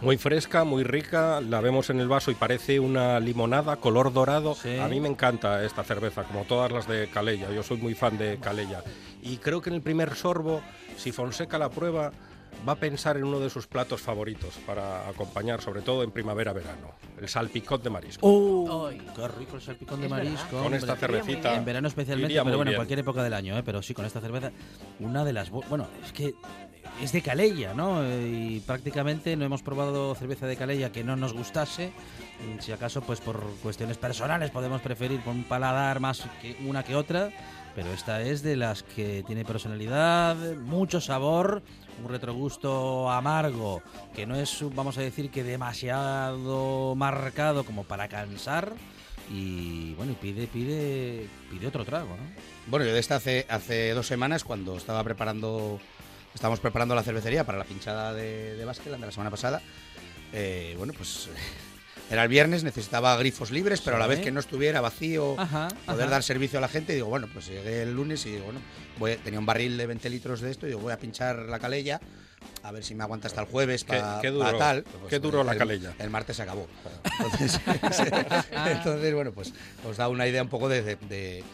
[0.03, 4.55] Muy fresca, muy rica, la vemos en el vaso y parece una limonada color dorado.
[4.55, 4.79] Sí.
[4.79, 7.51] A mí me encanta esta cerveza, como todas las de Calella.
[7.51, 8.83] Yo soy muy fan de Calella.
[9.23, 10.61] Y creo que en el primer sorbo,
[10.99, 12.13] si Fonseca la prueba,
[12.67, 16.93] va a pensar en uno de sus platos favoritos para acompañar, sobre todo en primavera-verano,
[17.21, 18.27] el salpicón de marisco.
[18.29, 18.89] ¡Oh!
[18.91, 20.63] ¡Qué rico el salpicón de marisco!
[20.63, 21.55] Con esta cervecita.
[21.55, 23.63] En verano especialmente, pero bueno, en cualquier época del año, ¿eh?
[23.65, 24.51] Pero sí, con esta cerveza,
[25.01, 25.51] una de las...
[25.53, 26.35] bu- Bueno, es que
[27.03, 28.03] es de Calella, ¿no?
[28.05, 31.93] Y prácticamente no hemos probado cerveza de Calella que no nos gustase.
[32.61, 36.95] Si acaso, pues por cuestiones personales podemos preferir por un paladar más que una que
[36.95, 37.31] otra.
[37.75, 41.63] Pero esta es de las que tiene personalidad, mucho sabor,
[42.03, 43.83] un retrogusto amargo,
[44.15, 48.73] que no es, vamos a decir, que demasiado marcado como para cansar.
[49.31, 52.23] Y bueno, pide, pide, pide otro trago, ¿no?
[52.69, 55.79] Bueno, yo de esta hace, hace dos semanas, cuando estaba preparando,
[56.37, 59.62] estábamos preparando la cervecería para la pinchada de, de Baskeland de la semana pasada,
[60.34, 61.28] eh, bueno, pues
[62.11, 65.68] era el viernes, necesitaba grifos libres, pero a la vez que no estuviera vacío, Ajá,
[65.87, 66.11] poder ajá.
[66.11, 68.61] dar servicio a la gente, y digo, bueno, pues llegué el lunes y digo, bueno,
[68.99, 71.59] voy, tenía un barril de 20 litros de esto, y digo, voy a pinchar la
[71.59, 72.01] calella,
[72.62, 74.59] a ver si me aguanta hasta el jueves ¿Qué- para qué duró?
[74.59, 74.84] tal.
[75.09, 75.95] ¿Qué duró la el- calella?
[75.99, 76.68] El martes se acabó.
[77.18, 77.59] Entonces,
[78.66, 79.55] entonces, bueno, pues
[79.89, 81.45] os da una idea un poco de, de- de-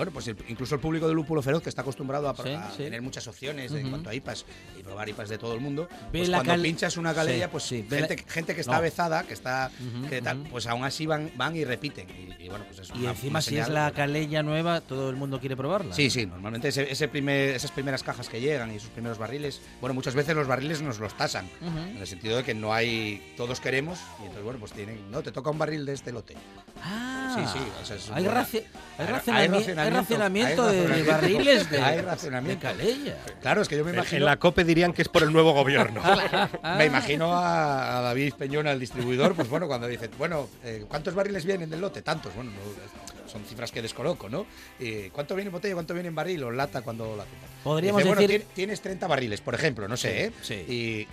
[0.00, 2.70] bueno, pues el- incluso el público de Lúpulo Feroz, que está acostumbrado a, Sí, a
[2.70, 2.84] sí.
[2.84, 3.90] tener muchas opciones en Ujú.
[3.90, 4.46] cuanto a IPAs
[4.78, 7.64] y probar IPAs de todo el mundo, pues la cuando pinchas una calella, Sí, pues
[7.64, 8.78] sí, ve la- gente, gente que está No.
[8.78, 10.48] avezada, que está Ujú, que tal, ujú.
[10.52, 12.08] pues aún así van, van y repiten.
[12.08, 14.42] Y, y bueno, pues es Y una- encima, una si es señal, la pues, calella
[14.42, 15.94] nueva, todo el mundo quiere probarla.
[15.94, 19.60] Sí, sí, normalmente ese, ese primer, esas primeras cajas que llegan y esos primeros barriles,
[19.82, 23.34] bueno, muchas veces los barriles nos los tasan, en el sentido de que no hay,
[23.36, 26.36] todos queremos, y entonces, bueno, pues tienen, no, te toca un barril de este lote.
[26.82, 28.64] Ah, Sí, sí, o sea, es hay, raci-
[28.98, 29.12] hay hay-
[29.48, 29.50] racionami-
[29.90, 32.62] hay racionamiento, de racionamiento, barriles de, hay de racionamiento.
[32.62, 33.16] calella.
[33.40, 34.18] Claro, es que yo me En- imagino.
[34.18, 36.02] En la COPE dirían que es por el nuevo gobierno.
[36.78, 41.14] Me imagino a, a David Peñona, el distribuidor, pues bueno, cuando dice, bueno, eh, ¿cuántos
[41.14, 42.02] barriles vienen del lote?
[42.02, 44.46] Tantos, bueno, no, son cifras que descoloco, ¿no?
[44.78, 47.24] Eh, ¿Cuánto viene en botella, cuánto viene en barril o lata cuando la
[47.62, 50.32] Podríamos Dice, decir- Bueno, tien- tienes 30 barriles, por ejemplo, no sé, ¿eh?
[50.42, 50.54] Sí,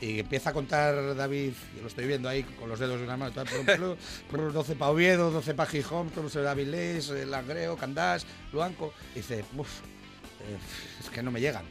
[0.02, 3.06] Y, y empieza a contar David, yo lo estoy viendo ahí con los dedos de
[3.06, 3.98] una mano, plum,
[4.30, 8.94] plum, 12 para Oviedo, 12 para Gijón, 12 para Avilés, eh, Langreo, Candás, Luanco.
[9.14, 9.82] Dice, uff,
[11.02, 11.66] es que no me llegan.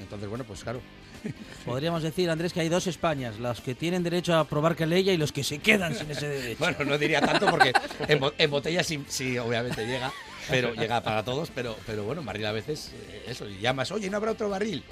[0.00, 0.80] Entonces, bueno, pues claro.
[1.64, 5.16] Podríamos decir, Andrés, que hay dos Españas, los que tienen derecho a probar calella y
[5.16, 6.58] los que se quedan sin ese derecho.
[6.58, 7.72] Bueno, no diría tanto porque
[8.08, 10.12] en, en botella sí, sí, obviamente llega,
[10.48, 13.90] pero llega para todos, pero, pero bueno, en barril a veces eh, eso, y llamas,
[13.92, 14.82] oye, ¿no habrá otro barril?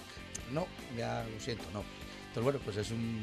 [0.52, 0.66] No,
[0.96, 1.82] ya lo siento, no.
[2.28, 3.22] Entonces, bueno, pues es un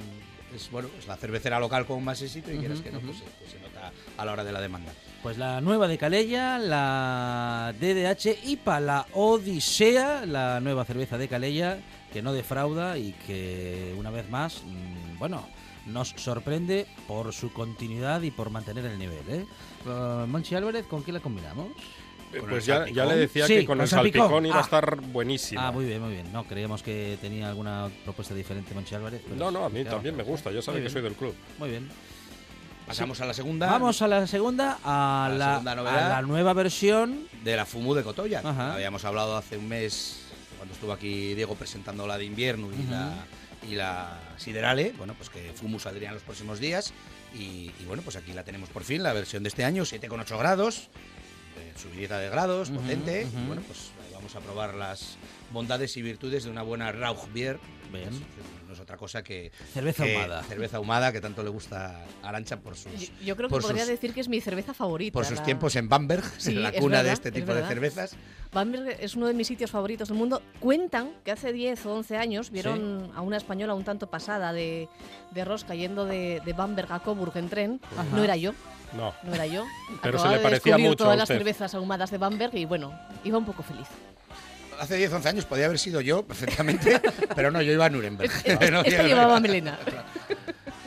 [0.55, 3.17] es bueno, es la cervecera local con más éxito y quieras Ujú, que no, pues,
[3.17, 4.91] se- pues se nota a la hora de la demanda.
[5.23, 11.77] Pues la nueva de Calella, la DDH IPA, la Odisea, la nueva cerveza de Calella,
[12.13, 15.45] que no defrauda y que una vez más, mm, bueno,
[15.87, 19.17] nos sorprende por su continuidad y por mantener el nivel.
[19.27, 19.45] ¿eh?
[19.85, 21.67] Eh, Monchi Álvarez, ¿con qué la combinamos?
[22.31, 24.21] Pues el ya, ya le decía Sí, que con con el salpicón.
[24.21, 24.63] salpicón iba a Ah.
[24.63, 25.61] estar buenísimo.
[25.61, 26.31] Ah, muy bien, muy bien.
[26.33, 29.21] No, creíamos que tenía alguna propuesta diferente Monchi Álvarez.
[29.37, 30.31] No, no, a mí también me esa.
[30.31, 31.35] gusta, ya sabe Muy que soy del club.
[31.59, 31.89] Muy bien.
[32.87, 33.67] Pasamos a la segunda.
[33.67, 36.05] Vamos a la segunda, a, A la la, segunda novedad.
[36.11, 37.27] a la nueva versión.
[37.43, 38.41] de la Fumu de Cotoya.
[38.73, 40.22] Habíamos hablado hace un mes,
[40.63, 43.25] cuando estuvo aquí Diego presentando la de invierno y, la,
[43.69, 46.93] y la Siderale, bueno, pues que Fumu saldría en los próximos días.
[47.35, 50.37] Y, y bueno, pues aquí la tenemos por fin, la versión de este año, 7,8
[50.39, 50.89] grados,
[51.59, 53.23] eh, subidita de grados, potente.
[53.23, 55.17] Y bueno, pues ahí vamos a probar las
[55.51, 57.59] bondades y virtudes de una buena Rauchbier.
[57.91, 58.07] Bien.
[58.73, 60.43] No es otra cosa que Cerveza que- ahumada.
[60.43, 63.61] Cerveza ahumada que tanto le gusta a Arancha por sus Yo, yo creo que por
[63.61, 65.13] podría sus- decir que es mi cerveza favorita.
[65.13, 68.15] por sus la- tiempos en Bamberg, Sí, la cuna de este es tipo de cervezas.
[68.51, 70.41] Bamberg es uno de mis sitios favoritos del mundo.
[70.59, 74.89] Cuentan que hace 10 o 11 años vieron a una española un tanto pasada de,
[75.31, 77.81] de rosca yendo de, de Bamberg a Coburg en tren.
[77.97, 78.03] Ajá.
[78.15, 78.53] No era yo,
[78.95, 79.13] No.
[79.23, 79.65] no era yo.
[80.01, 82.65] Pero se Acababa le de parecía mucho a todas las cervezas ahumadas de Bamberg y
[82.65, 82.91] bueno,
[83.23, 83.87] iba un poco feliz.
[84.83, 87.01] Hace 10, 11 años podía haber sido yo perfectamente,
[87.35, 88.31] pero no, yo iba a Nuremberg.
[88.71, 89.77] No, Esta yo- llevaba melena.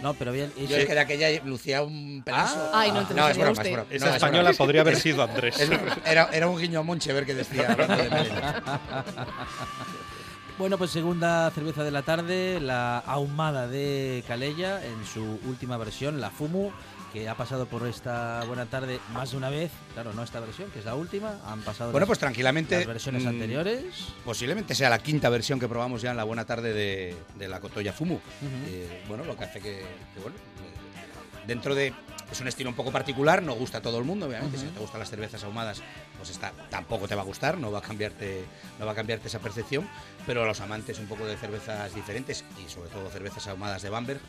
[0.02, 0.52] No, pero bien.
[0.56, 2.70] y- Yo es que de aquella lucía un pedazo.
[2.72, 3.66] Ay, no, entonces no, es sería broma, usted.
[3.66, 3.88] es broma.
[3.90, 4.58] Esa No, es española broma.
[4.58, 5.58] podría haber sido Andrés.
[5.58, 5.70] Es-
[6.04, 7.72] era, era un guiño a Monche ver qué decía.
[7.72, 8.62] hablando de melena.
[10.58, 16.20] Bueno, pues segunda cerveza de la tarde, la ahumada de Calella en su última versión,
[16.20, 16.70] la Fumu,
[17.16, 19.70] que ha pasado por esta buena tarde más de una vez.
[19.94, 22.76] Claro, no esta versión, que es la última, han pasado Bueno, las- pues tranquilamente.
[22.76, 23.84] las versiones mm, anteriores.
[24.22, 27.58] Posiblemente sea la quinta versión que probamos ya en la buena tarde de, de la
[27.60, 28.18] Cotoya Fumu.
[28.68, 29.78] Eh, bueno, lo que hace que,
[30.14, 31.94] que, bueno, eh, dentro de
[32.30, 34.58] es un estilo un poco particular, no gusta a todo el mundo, obviamente.
[34.58, 35.80] Si no te gustan las cervezas ahumadas,
[36.18, 38.44] pues esta tampoco te va a gustar, no va a cambiarte,
[38.78, 39.88] no va a cambiarte esa percepción.
[40.26, 43.88] Pero a los amantes un poco de cervezas diferentes y sobre todo cervezas ahumadas de
[43.90, 44.20] Bamberg,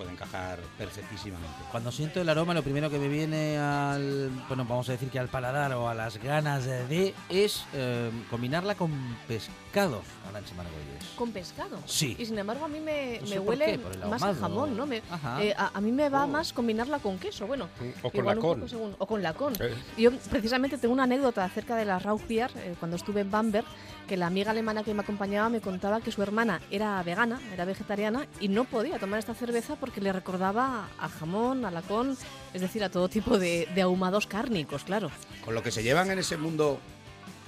[0.00, 1.58] puede encajar perfectísimamente.
[1.70, 5.18] Cuando siento el aroma, lo primero que me viene al, bueno, vamos a decir que
[5.18, 8.90] al paladar o a las ganas de, es eh, combinarla con
[9.28, 11.04] pescado, Arancha Margolles.
[11.16, 11.76] Con pescado.
[11.84, 12.16] Sí.
[12.18, 14.22] Y sin embargo a mí me, No me sé por huele qué, por el más
[14.22, 14.86] a jamón, ¿no?
[14.86, 15.42] Me- Ajá.
[15.42, 17.68] eh, a, a mí me va más combinarla con queso, bueno.
[18.02, 18.68] O con igual la un poco con.
[18.70, 19.52] según- o con lacón.
[19.60, 19.74] Eh.
[19.98, 23.66] Yo precisamente tengo una anécdota acerca de la Rauchbier, eh, cuando estuve en Bamberg,
[24.08, 27.66] que la amiga alemana que me acompañaba me contaba que su hermana era vegana, era
[27.66, 32.16] vegetariana y no podía tomar esta cerveza porque le recordaba a jamón, a lacón,
[32.52, 35.10] es decir, a todo tipo de, de ahumados cárnicos, claro.
[35.44, 36.78] Con lo que se llevan en ese mundo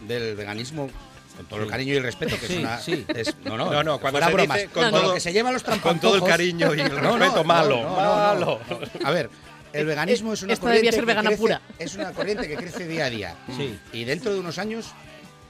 [0.09, 0.89] del veganismo,
[1.37, 2.79] con todo el cariño y el respeto, que Sí, es una.
[2.79, 3.05] sí.
[3.09, 4.57] es- no, no, No, no, cuando se bromas.
[4.59, 6.19] dice con, con lo todo- que se llevan los con trampantojos.
[6.19, 8.61] todo el cariño y el No, no, respeto, no, malo, no, no, malo.
[8.69, 9.07] no.
[9.07, 9.31] A ver,
[9.73, 11.61] el veganismo es una Esta debía corriente ser que vegana crece- pura.
[11.79, 13.37] Es una corriente que crece día a día.
[13.57, 13.79] Sí.
[13.93, 14.93] Y dentro de unos años,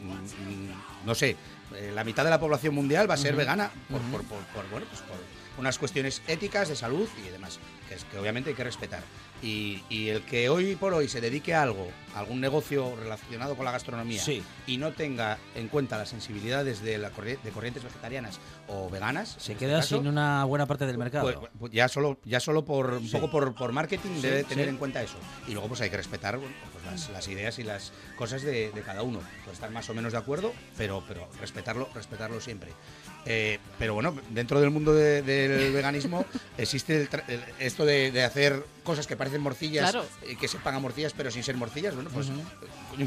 [0.01, 1.36] mm, no sé,
[1.74, 4.86] eh, la mitad de la población mundial va a ser vegana por- por- por, bueno,
[4.88, 5.16] pues por
[5.59, 9.03] unas cuestiones éticas, de salud y demás, que, es, que obviamente hay que respetar.
[9.42, 13.57] Y, y el que hoy por hoy se dedique a algo, a algún negocio relacionado
[13.57, 14.40] con la gastronomía, Sí.
[14.68, 18.38] y no tenga en cuenta las sensibilidades de, la corri- de corrientes vegetarianas
[18.68, 21.24] o veganas, Se en queda este caso, sin una buena parte del mercado.
[21.40, 23.11] pues, pues ya solo, ya solo por un Sí.
[23.11, 25.16] poco por, por marketing Sí, debe tener en cuenta eso.
[25.48, 28.70] Y luego pues hay que respetar bueno, pues, las, las ideas y las cosas de,
[28.70, 29.20] de cada uno.
[29.44, 32.70] Pues estar más o menos de acuerdo, pero, pero respetarlo, respetarlo siempre.
[33.25, 36.25] Eh, pero bueno, dentro del mundo de- del veganismo
[36.59, 40.07] existe el tra- el- esto de, de hacer cosas que parecen morcillas Claro.
[40.29, 41.95] y que se pagan morcillas pero sin ser morcillas.
[41.95, 42.29] Bueno, pues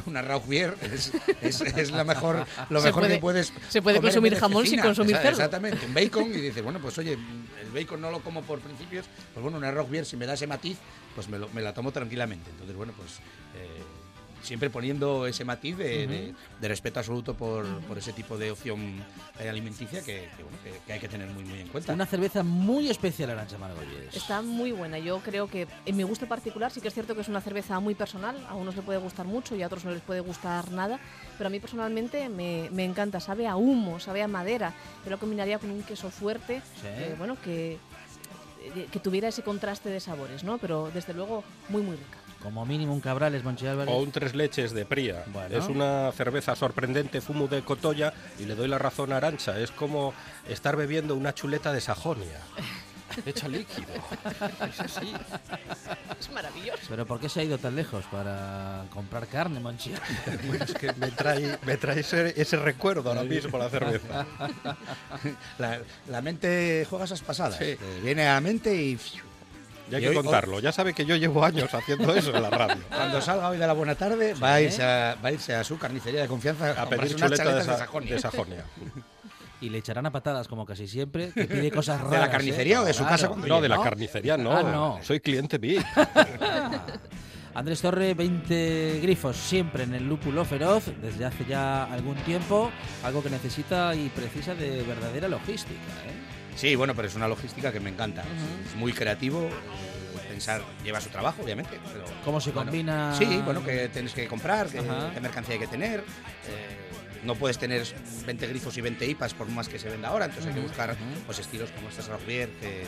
[0.05, 1.11] una Rauchbier es,
[1.41, 4.80] es, es la mejor, lo mejor puede- que puedes se puede comer consumir jamón sin
[4.80, 5.30] consumir cerdo.
[5.32, 7.13] Exactamente, un bacon y dices, bueno, pues oye,
[7.61, 10.47] el bacon no lo como por principios, pues bueno, una beer, si me da ese
[10.47, 10.78] matiz,
[11.13, 12.49] pues me, lo- me la tomo tranquilamente.
[12.51, 13.22] Entonces, bueno, pues eh,
[14.45, 19.03] siempre poniendo ese matiz de, de- de respeto absoluto por, por ese tipo de opción
[19.39, 21.93] eh, alimenticia que, que, bueno, que- que hay que tener muy, muy en cuenta.
[21.93, 24.15] Una cerveza muy especial, Arancha Margolles.
[24.15, 24.99] Está muy buena.
[24.99, 27.79] Yo creo que en mi gusto particular sí que es cierto que es una cerveza
[27.79, 28.35] muy personal.
[28.47, 30.99] A unos le puede gustar mucho y a otros no les puede gustar nada.
[31.37, 33.19] Pero a mí personalmente me, me encanta.
[33.19, 34.73] Sabe a humo, sabe a madera.
[35.03, 36.61] Yo lo combinaría con un queso fuerte.
[36.81, 36.87] Sí.
[36.87, 37.73] eh, bueno, que,
[38.63, 40.57] eh, que tuviera ese contraste de sabores, ¿no?
[40.59, 42.17] Pero desde luego muy, muy rica.
[42.45, 43.91] Como mínimo un Cabrales, Monchi Álvarez.
[43.91, 45.23] O un tres leches de Pría.
[45.33, 45.57] Bueno.
[45.57, 49.59] Es una cerveza sorprendente, fumo de cotolla, y le doy la razón a Arancha.
[49.59, 50.13] Es como
[50.47, 52.39] estar bebiendo una chuleta de Sajonia.
[53.25, 53.87] Hecha líquido.
[54.69, 55.11] Es así.
[56.19, 56.83] Es maravilloso.
[56.87, 59.93] Pero ¿por qué se ha ido tan lejos para comprar carne, Monchi?
[60.59, 64.25] Es que me trae, me trae ese, ese recuerdo ahora mismo la cerveza.
[65.57, 65.79] La,
[66.09, 67.57] la mente juega esas pasadas.
[67.57, 67.75] Sí.
[68.03, 68.99] Viene a la mente y...
[69.91, 70.59] Y hay que hoy- contarlo.
[70.59, 72.77] Ya sabe que yo llevo años haciendo eso en la radio.
[72.89, 75.63] Cuando salga hoy de la buena tarde, va, a irse a, va a irse a
[75.63, 78.13] su carnicería de confianza A pedir unas chuleta de, Sajonia.
[78.15, 78.65] de Sajonia.
[79.61, 82.11] Y le echarán a patadas, como casi siempre, que pide cosas raras.
[82.11, 82.29] ¿De la ¿eh?
[82.29, 83.11] carnicería o de su Claro.
[83.13, 84.51] casa cuando No, de la carnicería no.
[84.55, 84.99] Ah, no.
[85.01, 85.81] Soy cliente VIP.
[87.53, 92.69] Andrés Torre, 20 grifos siempre en el lúpulo feroz desde hace ya algún tiempo,
[93.03, 95.79] algo que necesita y precisa de verdadera logística.
[96.05, 96.24] ¿eh?
[96.56, 98.24] Sí, bueno, pero es una logística que me encanta.
[98.70, 99.41] Es muy creativo.
[99.47, 99.51] eh,
[100.30, 101.80] Pensar, lleva su trabajo, obviamente.
[101.93, 103.16] Pero, ¿Cómo se bueno, combina?
[103.18, 104.82] Sí, bueno, que tienes que comprar, qué
[105.22, 106.01] mercancía hay que tener.
[106.01, 106.82] eh,
[107.24, 107.84] no puedes tener
[108.28, 110.95] 20 grifos y 20 IPAs por más que se venda ahora, entonces hay que buscar
[111.26, 112.84] pues, estilos como estas Rogier que,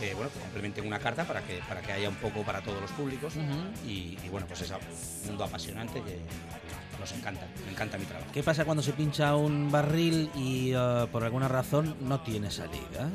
[0.00, 2.80] que, bueno, que complementen una carta para que, para que haya un poco para todos
[2.80, 3.34] los públicos.
[3.86, 6.20] Y, y, bueno, pues es un mundo apasionante que
[7.02, 8.30] nos encanta, me encanta mi trabajo.
[8.32, 13.10] ¿Qué pasa cuando se pincha un barril y eh, por alguna razón no tiene salida?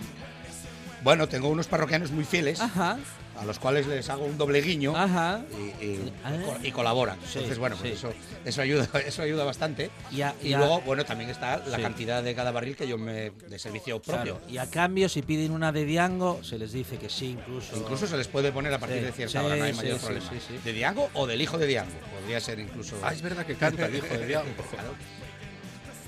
[1.03, 2.59] Bueno, tengo unos parroquianos muy fieles.
[2.59, 2.97] Ajá.
[3.39, 5.41] A los cuales les hago un doble guiño Ajá.
[5.79, 6.33] y, y- Ah.
[6.63, 7.17] y colaboran.
[7.21, 7.95] Sí, Entonces, bueno, pues sí.
[7.95, 8.11] eso,
[8.43, 9.91] eso, ayuda, eso ayuda bastante.
[10.09, 11.83] Y, a- Y y a- luego, bueno, también está la Sí.
[11.83, 13.29] cantidad de cada barril que yo me.
[13.29, 14.37] de servicio propio.
[14.39, 17.77] Claro, y a cambio, si piden una de Diango, se les dice que sí, incluso.
[17.77, 19.77] Incluso se les puede poner a partir Sí, de cierta sí, hora, no hay sí,
[19.77, 20.29] mayor sí, problema.
[20.31, 20.59] sí, sí.
[20.63, 21.91] De Diango o del hijo de Diango.
[22.19, 22.95] Podría ser incluso.
[23.03, 24.49] Ah, es verdad que canta el hijo de Diango.
[24.71, 24.95] Claro.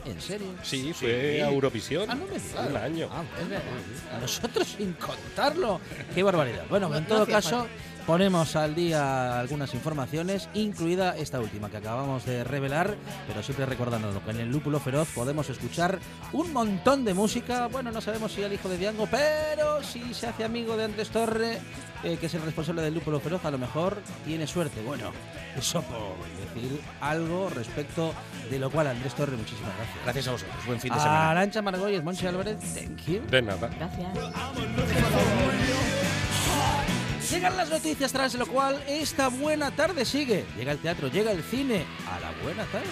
[0.06, 0.48] ¿En serio?
[0.64, 2.06] Sí, fue a Eurovisión.
[2.10, 2.68] Ah, no me digas.
[2.70, 3.10] Un año.
[3.12, 3.62] Ah, bueno.
[4.18, 5.80] Y nosotros sin contarlo.
[6.16, 6.64] Qué barbaridad.
[6.70, 7.68] Bueno, No- en todo caso,
[8.06, 12.96] ponemos al día algunas informaciones, incluida esta última que acabamos de revelar,
[13.28, 16.00] pero siempre recordándolo que en el Lúpulo Feroz podemos escuchar
[16.34, 17.68] un montón de música.
[17.68, 21.10] Bueno, no sabemos si el hijo de Diango, pero si se hace amigo de Andrés
[21.10, 21.60] Torre,
[22.04, 24.82] eh, que es el responsable del Lúpulo Feroz, a lo mejor tiene suerte.
[24.82, 25.12] Bueno,
[25.58, 26.16] eso por
[26.54, 28.14] decir algo respecto
[28.50, 30.04] de lo cual Andrés Torre, muchísimas gracias.
[30.04, 30.66] Gracias a vosotros.
[30.66, 31.32] Buen fin de semana.
[31.32, 33.22] Arancha Margolles, Monchi Álvarez, thank you.
[33.30, 33.70] De nada.
[33.78, 34.08] Gracias.
[37.32, 40.46] Llegan las noticias tras lo cual esta buena tarde sigue.
[40.58, 41.86] Llega el teatro, llega el cine.
[42.08, 42.88] A la buena tarde.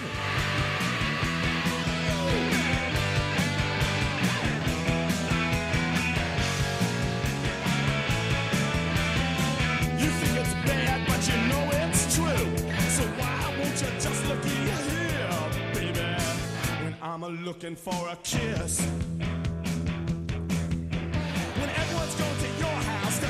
[17.00, 18.80] I'm looking for a kiss.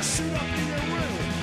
[0.03, 1.38] shoot up in your room.